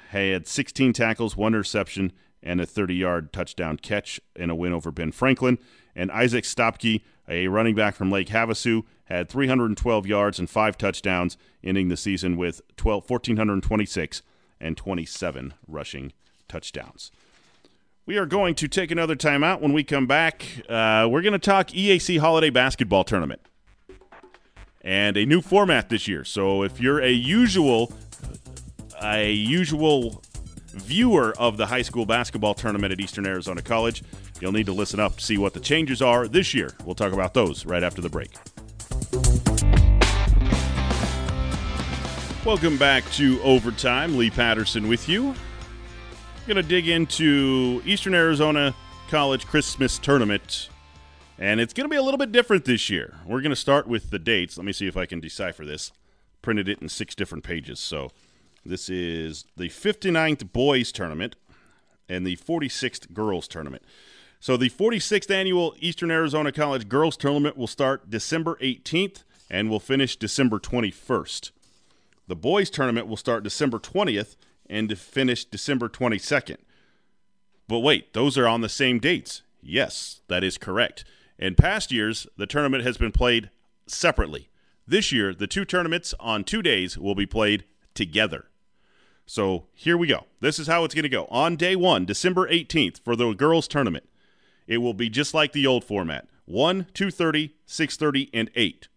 had 0.10 0.48
16 0.48 0.94
tackles, 0.94 1.38
one 1.38 1.54
interception, 1.54 2.12
and 2.42 2.60
a 2.60 2.66
30 2.66 2.96
yard 2.96 3.32
touchdown 3.32 3.78
catch 3.78 4.20
in 4.36 4.50
a 4.50 4.56
win 4.56 4.74
over 4.74 4.92
Ben 4.92 5.12
Franklin. 5.12 5.58
And 5.96 6.12
Isaac 6.12 6.44
Stopke, 6.44 7.02
a 7.28 7.48
running 7.48 7.76
back 7.76 7.96
from 7.96 8.12
Lake 8.12 8.30
Havasu, 8.30 8.84
had 9.06 9.30
312 9.30 10.08
yards 10.08 10.40
and 10.40 10.50
five 10.50 10.78
touchdowns, 10.78 11.38
ending 11.64 11.90
the 11.90 11.98
season 11.98 12.36
with 12.36 12.62
12, 12.78 13.10
1,426 13.10 14.24
and 14.64 14.78
27 14.78 15.54
rushing 15.68 16.14
touchdowns. 16.48 17.12
We 18.06 18.18
are 18.18 18.26
going 18.26 18.56
to 18.56 18.68
take 18.68 18.92
another 18.92 19.16
timeout. 19.16 19.62
When 19.62 19.74
we 19.74 19.84
come 19.84 20.08
back, 20.08 20.46
uh, 20.68 21.08
we're 21.10 21.22
going 21.22 21.34
to 21.34 21.40
talk 21.40 21.68
EAC 21.68 22.20
Holiday 22.20 22.50
Basketball 22.50 23.04
Tournament 23.04 23.42
and 24.82 25.16
a 25.16 25.26
new 25.26 25.42
format 25.42 25.90
this 25.90 26.08
year. 26.08 26.26
So 26.26 26.64
if 26.64 26.82
you're 26.82 27.00
a 27.00 27.12
usual, 27.12 27.94
a 29.02 29.32
usual 29.32 30.22
viewer 30.68 31.34
of 31.38 31.58
the 31.58 31.68
high 31.68 31.82
school 31.82 32.06
basketball 32.06 32.54
tournament 32.54 32.92
at 32.92 33.00
Eastern 33.00 33.26
Arizona 33.26 33.62
College, 33.62 34.04
you'll 34.42 34.52
need 34.52 34.66
to 34.66 34.74
listen 34.74 35.00
up 35.00 35.18
to 35.18 35.24
see 35.24 35.38
what 35.38 35.54
the 35.54 35.60
changes 35.60 36.02
are 36.02 36.28
this 36.28 36.54
year. 36.54 36.72
We'll 36.84 36.96
talk 36.96 37.14
about 37.14 37.34
those 37.34 37.66
right 37.66 37.84
after 37.84 38.02
the 38.02 38.10
break. 38.10 38.32
Welcome 42.46 42.76
back 42.76 43.10
to 43.12 43.42
Overtime. 43.42 44.18
Lee 44.18 44.30
Patterson 44.30 44.90
with 44.90 45.08
you. 45.08 45.30
I'm 45.30 45.36
Going 46.46 46.58
to 46.58 46.62
dig 46.62 46.90
into 46.90 47.82
Eastern 47.86 48.14
Arizona 48.14 48.76
College 49.10 49.48
Christmas 49.48 49.98
Tournament, 49.98 50.68
and 51.40 51.62
it's 51.62 51.74
going 51.74 51.86
to 51.86 51.90
be 51.90 51.96
a 51.96 52.02
little 52.02 52.18
bit 52.18 52.34
different 52.34 52.66
this 52.66 52.90
year. 52.90 53.16
We're 53.26 53.40
going 53.40 53.52
to 53.52 53.56
start 53.56 53.88
with 53.88 54.10
the 54.10 54.20
dates. 54.20 54.58
Let 54.58 54.66
me 54.66 54.74
see 54.74 54.88
if 54.88 54.98
I 54.98 55.06
can 55.06 55.22
decipher 55.22 55.64
this. 55.64 55.94
Printed 56.42 56.68
it 56.68 56.82
in 56.82 56.90
six 56.90 57.16
different 57.16 57.46
pages. 57.46 57.80
So 57.80 58.12
this 58.66 58.90
is 58.90 59.46
the 59.56 59.70
59th 59.70 60.52
Boys 60.52 60.92
Tournament 60.92 61.38
and 62.10 62.28
the 62.28 62.36
46th 62.36 63.14
Girls 63.14 63.48
Tournament. 63.48 63.84
So 64.42 64.58
the 64.58 64.70
46th 64.70 65.32
annual 65.32 65.76
Eastern 65.80 66.12
Arizona 66.12 66.52
College 66.52 66.90
Girls 66.90 67.16
Tournament 67.16 67.56
will 67.56 67.68
start 67.68 68.10
December 68.10 68.58
18th 68.62 69.24
and 69.50 69.70
will 69.70 69.80
finish 69.80 70.18
December 70.18 70.60
21st. 70.60 71.52
The 72.28 72.36
boys 72.36 72.70
tournament 72.70 73.08
will 73.08 73.18
start 73.18 73.44
December 73.44 73.80
20th 73.80 74.36
and 74.70 74.98
finish 74.98 75.44
December 75.46 75.90
22nd. 75.90 76.58
But 77.68 77.80
wait, 77.80 78.14
those 78.14 78.38
are 78.38 78.48
on 78.48 78.62
the 78.62 78.70
same 78.70 79.00
dates. 79.00 79.42
Yes, 79.62 80.22
that 80.28 80.44
is 80.44 80.58
correct. 80.58 81.06
In 81.38 81.56
past 81.56 81.92
years, 81.92 82.28
the 82.38 82.48
tournament 82.48 82.84
has 82.84 82.98
been 82.98 83.12
played 83.12 83.50
separately. 83.88 84.50
This 84.88 85.12
year, 85.12 85.34
the 85.34 85.48
two 85.48 85.66
tournaments 85.66 86.14
on 86.20 86.44
two 86.44 86.62
days 86.62 86.98
will 86.98 87.16
be 87.16 87.26
played 87.26 87.64
together. 87.94 88.46
So 89.26 89.68
here 89.74 89.98
we 89.98 90.08
go. 90.08 90.26
This 90.42 90.60
is 90.60 90.68
how 90.68 90.84
it's 90.84 90.94
going 90.94 91.04
to 91.04 91.10
go. 91.10 91.26
On 91.26 91.56
day 91.56 91.76
one, 91.76 92.06
December 92.06 92.48
18th, 92.50 93.00
for 93.02 93.16
the 93.16 93.34
girls' 93.34 93.68
tournament, 93.68 94.08
it 94.68 94.78
will 94.78 94.94
be 94.94 95.10
just 95.10 95.34
like 95.34 95.54
the 95.54 95.68
old 95.68 95.84
format 95.84 96.28
1, 96.46 96.88
2.30, 96.94 97.52
6.30, 97.68 98.30
and 98.34 98.52
8 98.56 98.88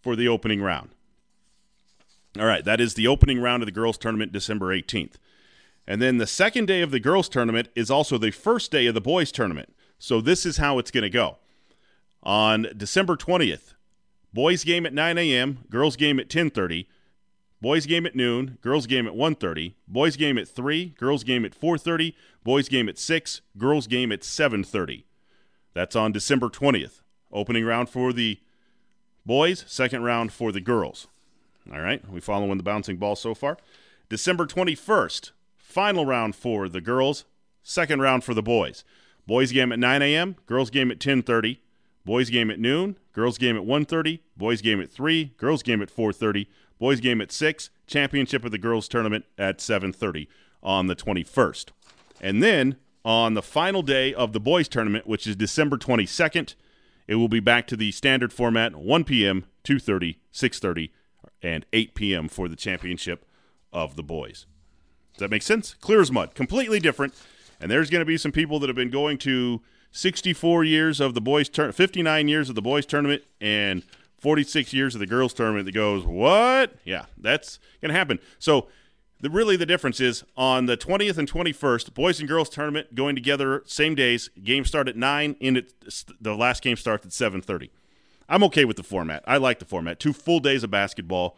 for 0.00 0.14
the 0.14 0.28
opening 0.28 0.62
round. 0.62 0.90
All 2.38 2.46
right, 2.46 2.64
that 2.64 2.80
is 2.80 2.94
the 2.94 3.08
opening 3.08 3.40
round 3.40 3.62
of 3.62 3.66
the 3.66 3.72
girls' 3.72 3.98
tournament, 3.98 4.32
December 4.32 4.74
18th. 4.74 5.14
And 5.86 6.00
then 6.00 6.18
the 6.18 6.26
second 6.26 6.66
day 6.66 6.82
of 6.82 6.92
the 6.92 7.00
girls' 7.00 7.28
tournament 7.28 7.68
is 7.74 7.90
also 7.90 8.16
the 8.16 8.30
first 8.30 8.70
day 8.70 8.86
of 8.86 8.94
the 8.94 9.00
boys' 9.00 9.32
tournament. 9.32 9.74
So 9.98 10.20
this 10.20 10.46
is 10.46 10.58
how 10.58 10.78
it's 10.78 10.92
going 10.92 11.02
to 11.02 11.10
go. 11.10 11.38
On 12.22 12.68
December 12.76 13.16
20th, 13.16 13.74
boys 14.32 14.62
game 14.62 14.86
at 14.86 14.94
9 14.94 15.18
a.m., 15.18 15.64
girls 15.70 15.96
game 15.96 16.20
at 16.20 16.28
10:30, 16.28 16.86
boys 17.60 17.86
game 17.86 18.06
at 18.06 18.14
noon, 18.14 18.58
girls 18.60 18.86
game 18.86 19.06
at 19.06 19.14
1:30, 19.14 19.74
boys 19.88 20.16
game 20.16 20.38
at 20.38 20.48
3, 20.48 20.94
girls 20.98 21.24
game 21.24 21.44
at 21.44 21.58
4:30, 21.58 22.14
boys 22.44 22.68
game 22.68 22.88
at 22.88 22.98
6, 22.98 23.40
girls 23.58 23.86
game 23.86 24.12
at 24.12 24.20
7:30. 24.20 25.04
That's 25.74 25.96
on 25.96 26.12
December 26.12 26.48
20th. 26.48 27.02
Opening 27.32 27.64
round 27.64 27.88
for 27.88 28.12
the 28.12 28.38
boys, 29.26 29.64
second 29.66 30.02
round 30.02 30.32
for 30.32 30.52
the 30.52 30.60
girls. 30.60 31.08
All 31.72 31.80
right, 31.80 32.08
we 32.10 32.20
following 32.20 32.56
the 32.56 32.62
bouncing 32.62 32.96
ball 32.96 33.16
so 33.16 33.34
far. 33.34 33.58
December 34.08 34.46
21st, 34.46 35.30
final 35.56 36.06
round 36.06 36.34
for 36.34 36.68
the 36.68 36.80
girls, 36.80 37.24
second 37.62 38.00
round 38.00 38.24
for 38.24 38.34
the 38.34 38.42
boys. 38.42 38.82
Boys 39.26 39.52
game 39.52 39.70
at 39.70 39.78
9 39.78 40.02
a.m., 40.02 40.36
girls 40.46 40.70
game 40.70 40.90
at 40.90 40.98
10:30, 40.98 41.58
boys 42.04 42.30
game 42.30 42.50
at 42.50 42.58
noon, 42.58 42.96
girls 43.12 43.38
game 43.38 43.56
at 43.56 43.62
1:30, 43.62 44.20
boys 44.36 44.62
game 44.62 44.80
at 44.80 44.90
3, 44.90 45.32
girls 45.36 45.62
game 45.62 45.80
at 45.82 45.94
4:30, 45.94 46.46
boys 46.78 46.98
game 46.98 47.20
at 47.20 47.30
6, 47.30 47.70
championship 47.86 48.44
of 48.44 48.50
the 48.50 48.58
girls 48.58 48.88
tournament 48.88 49.24
at 49.38 49.58
7:30 49.58 50.26
on 50.62 50.86
the 50.86 50.96
21st. 50.96 51.70
And 52.20 52.42
then 52.42 52.76
on 53.04 53.34
the 53.34 53.42
final 53.42 53.82
day 53.82 54.12
of 54.12 54.32
the 54.32 54.40
boys 54.40 54.68
tournament, 54.68 55.06
which 55.06 55.26
is 55.26 55.36
December 55.36 55.76
22nd, 55.76 56.54
it 57.06 57.14
will 57.16 57.28
be 57.28 57.40
back 57.40 57.66
to 57.68 57.76
the 57.76 57.92
standard 57.92 58.32
format 58.32 58.74
1 58.74 59.04
p.m., 59.04 59.44
2:30, 59.64 60.16
6:30, 60.32 60.90
and 61.42 61.66
8 61.72 61.94
p.m. 61.94 62.28
for 62.28 62.48
the 62.48 62.56
championship 62.56 63.24
of 63.72 63.96
the 63.96 64.02
boys. 64.02 64.46
Does 65.14 65.20
that 65.20 65.30
make 65.30 65.42
sense? 65.42 65.74
Clear 65.74 66.00
as 66.00 66.10
mud. 66.10 66.34
Completely 66.34 66.80
different. 66.80 67.14
And 67.60 67.70
there's 67.70 67.90
going 67.90 68.00
to 68.00 68.06
be 68.06 68.16
some 68.16 68.32
people 68.32 68.58
that 68.60 68.68
have 68.68 68.76
been 68.76 68.90
going 68.90 69.18
to 69.18 69.60
64 69.92 70.64
years 70.64 71.00
of 71.00 71.14
the 71.14 71.20
boys 71.20 71.48
tournament, 71.48 71.76
59 71.76 72.28
years 72.28 72.48
of 72.48 72.54
the 72.54 72.62
boys 72.62 72.86
tournament, 72.86 73.22
and 73.40 73.82
46 74.18 74.72
years 74.72 74.94
of 74.94 75.00
the 75.00 75.06
girls 75.06 75.34
tournament 75.34 75.66
that 75.66 75.72
goes, 75.72 76.04
what? 76.04 76.74
Yeah, 76.84 77.06
that's 77.18 77.58
going 77.80 77.90
to 77.90 77.98
happen. 77.98 78.18
So, 78.38 78.68
the, 79.20 79.28
really 79.28 79.56
the 79.56 79.66
difference 79.66 80.00
is 80.00 80.24
on 80.34 80.64
the 80.64 80.78
20th 80.78 81.18
and 81.18 81.30
21st, 81.30 81.92
boys 81.92 82.20
and 82.20 82.28
girls 82.28 82.48
tournament 82.48 82.94
going 82.94 83.14
together 83.14 83.62
same 83.66 83.94
days. 83.94 84.30
Games 84.42 84.68
start 84.68 84.88
at 84.88 84.96
9, 84.96 85.36
and 85.40 85.56
it, 85.58 85.74
the 86.20 86.34
last 86.34 86.62
game 86.62 86.76
starts 86.76 87.04
at 87.04 87.12
7:30. 87.12 87.68
I'm 88.30 88.44
okay 88.44 88.64
with 88.64 88.76
the 88.76 88.82
format. 88.82 89.24
I 89.26 89.36
like 89.36 89.58
the 89.58 89.64
format. 89.64 89.98
Two 89.98 90.12
full 90.12 90.38
days 90.40 90.62
of 90.62 90.70
basketball. 90.70 91.36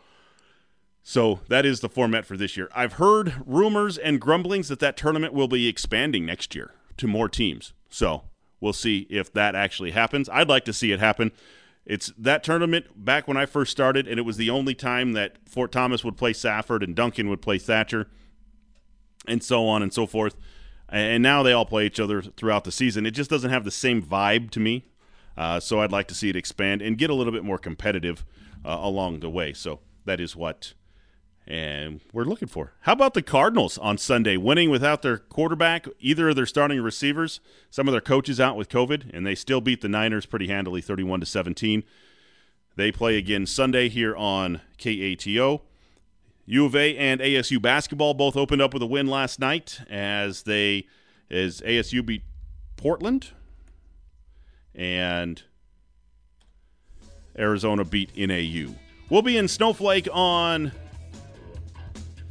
So 1.02 1.40
that 1.48 1.66
is 1.66 1.80
the 1.80 1.88
format 1.88 2.26
for 2.26 2.36
this 2.36 2.56
year. 2.56 2.68
I've 2.74 2.94
heard 2.94 3.42
rumors 3.44 3.98
and 3.98 4.20
grumblings 4.20 4.68
that 4.68 4.78
that 4.80 4.96
tournament 4.96 5.32
will 5.32 5.48
be 5.48 5.66
expanding 5.66 6.26
next 6.26 6.54
year 6.54 6.74
to 6.98 7.08
more 7.08 7.28
teams. 7.28 7.72
So 7.88 8.24
we'll 8.60 8.72
see 8.74 9.06
if 9.10 9.32
that 9.32 9.54
actually 9.54 9.92
happens. 9.92 10.28
I'd 10.28 10.48
like 10.48 10.64
to 10.66 10.72
see 10.72 10.92
it 10.92 11.00
happen. 11.00 11.32
It's 11.84 12.12
that 12.16 12.44
tournament 12.44 12.86
back 12.94 13.26
when 13.26 13.36
I 13.36 13.46
first 13.46 13.72
started, 13.72 14.06
and 14.06 14.18
it 14.18 14.22
was 14.22 14.36
the 14.36 14.50
only 14.50 14.74
time 14.74 15.14
that 15.14 15.38
Fort 15.48 15.72
Thomas 15.72 16.04
would 16.04 16.16
play 16.16 16.32
Safford 16.32 16.82
and 16.84 16.94
Duncan 16.94 17.28
would 17.28 17.42
play 17.42 17.58
Thatcher, 17.58 18.06
and 19.26 19.42
so 19.42 19.66
on 19.66 19.82
and 19.82 19.92
so 19.92 20.06
forth. 20.06 20.36
And 20.88 21.22
now 21.22 21.42
they 21.42 21.52
all 21.52 21.64
play 21.64 21.86
each 21.86 21.98
other 21.98 22.22
throughout 22.22 22.64
the 22.64 22.70
season. 22.70 23.06
It 23.06 23.12
just 23.12 23.30
doesn't 23.30 23.50
have 23.50 23.64
the 23.64 23.70
same 23.70 24.02
vibe 24.02 24.50
to 24.50 24.60
me. 24.60 24.84
Uh, 25.36 25.60
so 25.60 25.80
I'd 25.80 25.92
like 25.92 26.08
to 26.08 26.14
see 26.14 26.28
it 26.28 26.36
expand 26.36 26.82
and 26.82 26.98
get 26.98 27.10
a 27.10 27.14
little 27.14 27.32
bit 27.32 27.44
more 27.44 27.58
competitive 27.58 28.24
uh, 28.64 28.78
along 28.80 29.20
the 29.20 29.30
way. 29.30 29.52
So 29.52 29.80
that 30.04 30.20
is 30.20 30.36
what 30.36 30.74
and 31.46 32.00
we're 32.12 32.24
looking 32.24 32.48
for. 32.48 32.72
How 32.82 32.92
about 32.92 33.14
the 33.14 33.22
Cardinals 33.22 33.76
on 33.78 33.98
Sunday, 33.98 34.36
winning 34.36 34.70
without 34.70 35.02
their 35.02 35.18
quarterback, 35.18 35.86
either 35.98 36.28
of 36.28 36.36
their 36.36 36.46
starting 36.46 36.80
receivers, 36.80 37.40
some 37.70 37.88
of 37.88 37.92
their 37.92 38.00
coaches 38.00 38.40
out 38.40 38.56
with 38.56 38.68
COVID, 38.68 39.10
and 39.12 39.26
they 39.26 39.34
still 39.34 39.60
beat 39.60 39.80
the 39.80 39.88
Niners 39.88 40.24
pretty 40.24 40.48
handily, 40.48 40.80
31 40.80 41.20
to 41.20 41.26
17. 41.26 41.82
They 42.76 42.92
play 42.92 43.16
again 43.16 43.46
Sunday 43.46 43.88
here 43.88 44.14
on 44.16 44.60
KATO. 44.78 45.62
U 46.46 46.64
of 46.64 46.76
A 46.76 46.96
and 46.96 47.20
ASU 47.20 47.60
basketball 47.60 48.14
both 48.14 48.36
opened 48.36 48.62
up 48.62 48.72
with 48.72 48.82
a 48.82 48.86
win 48.86 49.06
last 49.06 49.38
night 49.38 49.80
as 49.88 50.42
they 50.42 50.86
as 51.30 51.60
ASU 51.62 52.04
beat 52.04 52.22
Portland 52.76 53.30
and 54.74 55.42
Arizona 57.38 57.84
beat 57.84 58.16
NAU. 58.16 58.74
We'll 59.10 59.22
be 59.22 59.36
in 59.36 59.48
Snowflake 59.48 60.08
on 60.12 60.72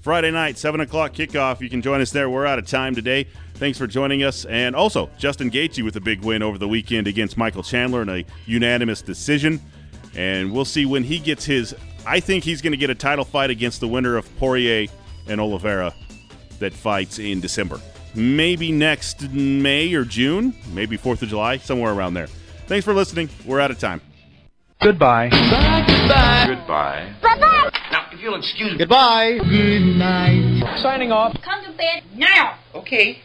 Friday 0.02 0.32
night, 0.32 0.58
7 0.58 0.82
o'clock 0.82 1.14
kickoff. 1.14 1.62
You 1.62 1.70
can 1.70 1.82
join 1.82 2.02
us 2.02 2.12
there. 2.12 2.30
We're 2.30 2.46
out 2.46 2.60
of 2.60 2.66
time 2.66 2.96
today. 2.96 3.28
Thanks 3.56 3.78
for 3.78 3.86
joining 3.86 4.24
us. 4.24 4.46
And 4.46 4.76
also, 4.76 5.10
Justin 5.20 5.52
Gaethje 5.52 5.84
with 5.84 5.96
a 5.96 6.02
big 6.02 6.24
win 6.24 6.42
over 6.42 6.58
the 6.58 6.68
weekend 6.68 7.08
against 7.08 7.38
Michael 7.38 7.62
Chandler 7.62 8.02
in 8.02 8.10
a 8.10 8.26
unanimous 8.48 9.04
decision. 9.04 9.62
And 10.16 10.52
we'll 10.52 10.66
see 10.66 10.86
when 10.86 11.04
he 11.04 11.20
gets 11.20 11.46
his. 11.46 11.76
I 12.08 12.20
think 12.20 12.44
he's 12.44 12.64
going 12.64 12.72
to 12.72 12.78
get 12.78 12.90
a 12.90 12.96
title 12.96 13.24
fight 13.24 13.52
against 13.52 13.80
the 13.80 13.88
winner 13.88 14.18
of 14.18 14.36
Poirier 14.38 14.88
and 15.28 15.40
Oliveira 15.40 15.94
that 16.58 16.74
fights 16.74 17.20
in 17.20 17.40
December. 17.40 17.80
Maybe 18.14 18.72
next 18.72 19.32
May 19.32 19.94
or 19.94 20.04
June, 20.04 20.54
maybe 20.74 20.98
4th 20.98 21.22
of 21.22 21.30
July, 21.30 21.58
somewhere 21.58 21.94
around 21.94 22.14
there. 22.14 22.28
Thanks 22.68 22.86
for 22.86 22.94
listening. 22.94 23.30
We're 23.46 23.60
out 23.60 23.72
of 23.72 23.80
time. 23.80 24.02
Goodbye. 24.82 25.30
Goodbye. 25.30 27.14
Bye-bye. 27.22 27.72
Now, 27.92 28.08
if 28.12 28.20
you'll 28.20 28.36
excuse 28.36 28.72
me. 28.72 28.78
Goodbye. 28.78 29.38
Good 29.38 29.96
night. 29.96 30.80
Signing 30.82 31.12
off. 31.12 31.38
Come 31.44 31.64
to 31.66 31.72
bed 31.72 32.04
now. 32.16 32.58
Okay. 32.74 33.22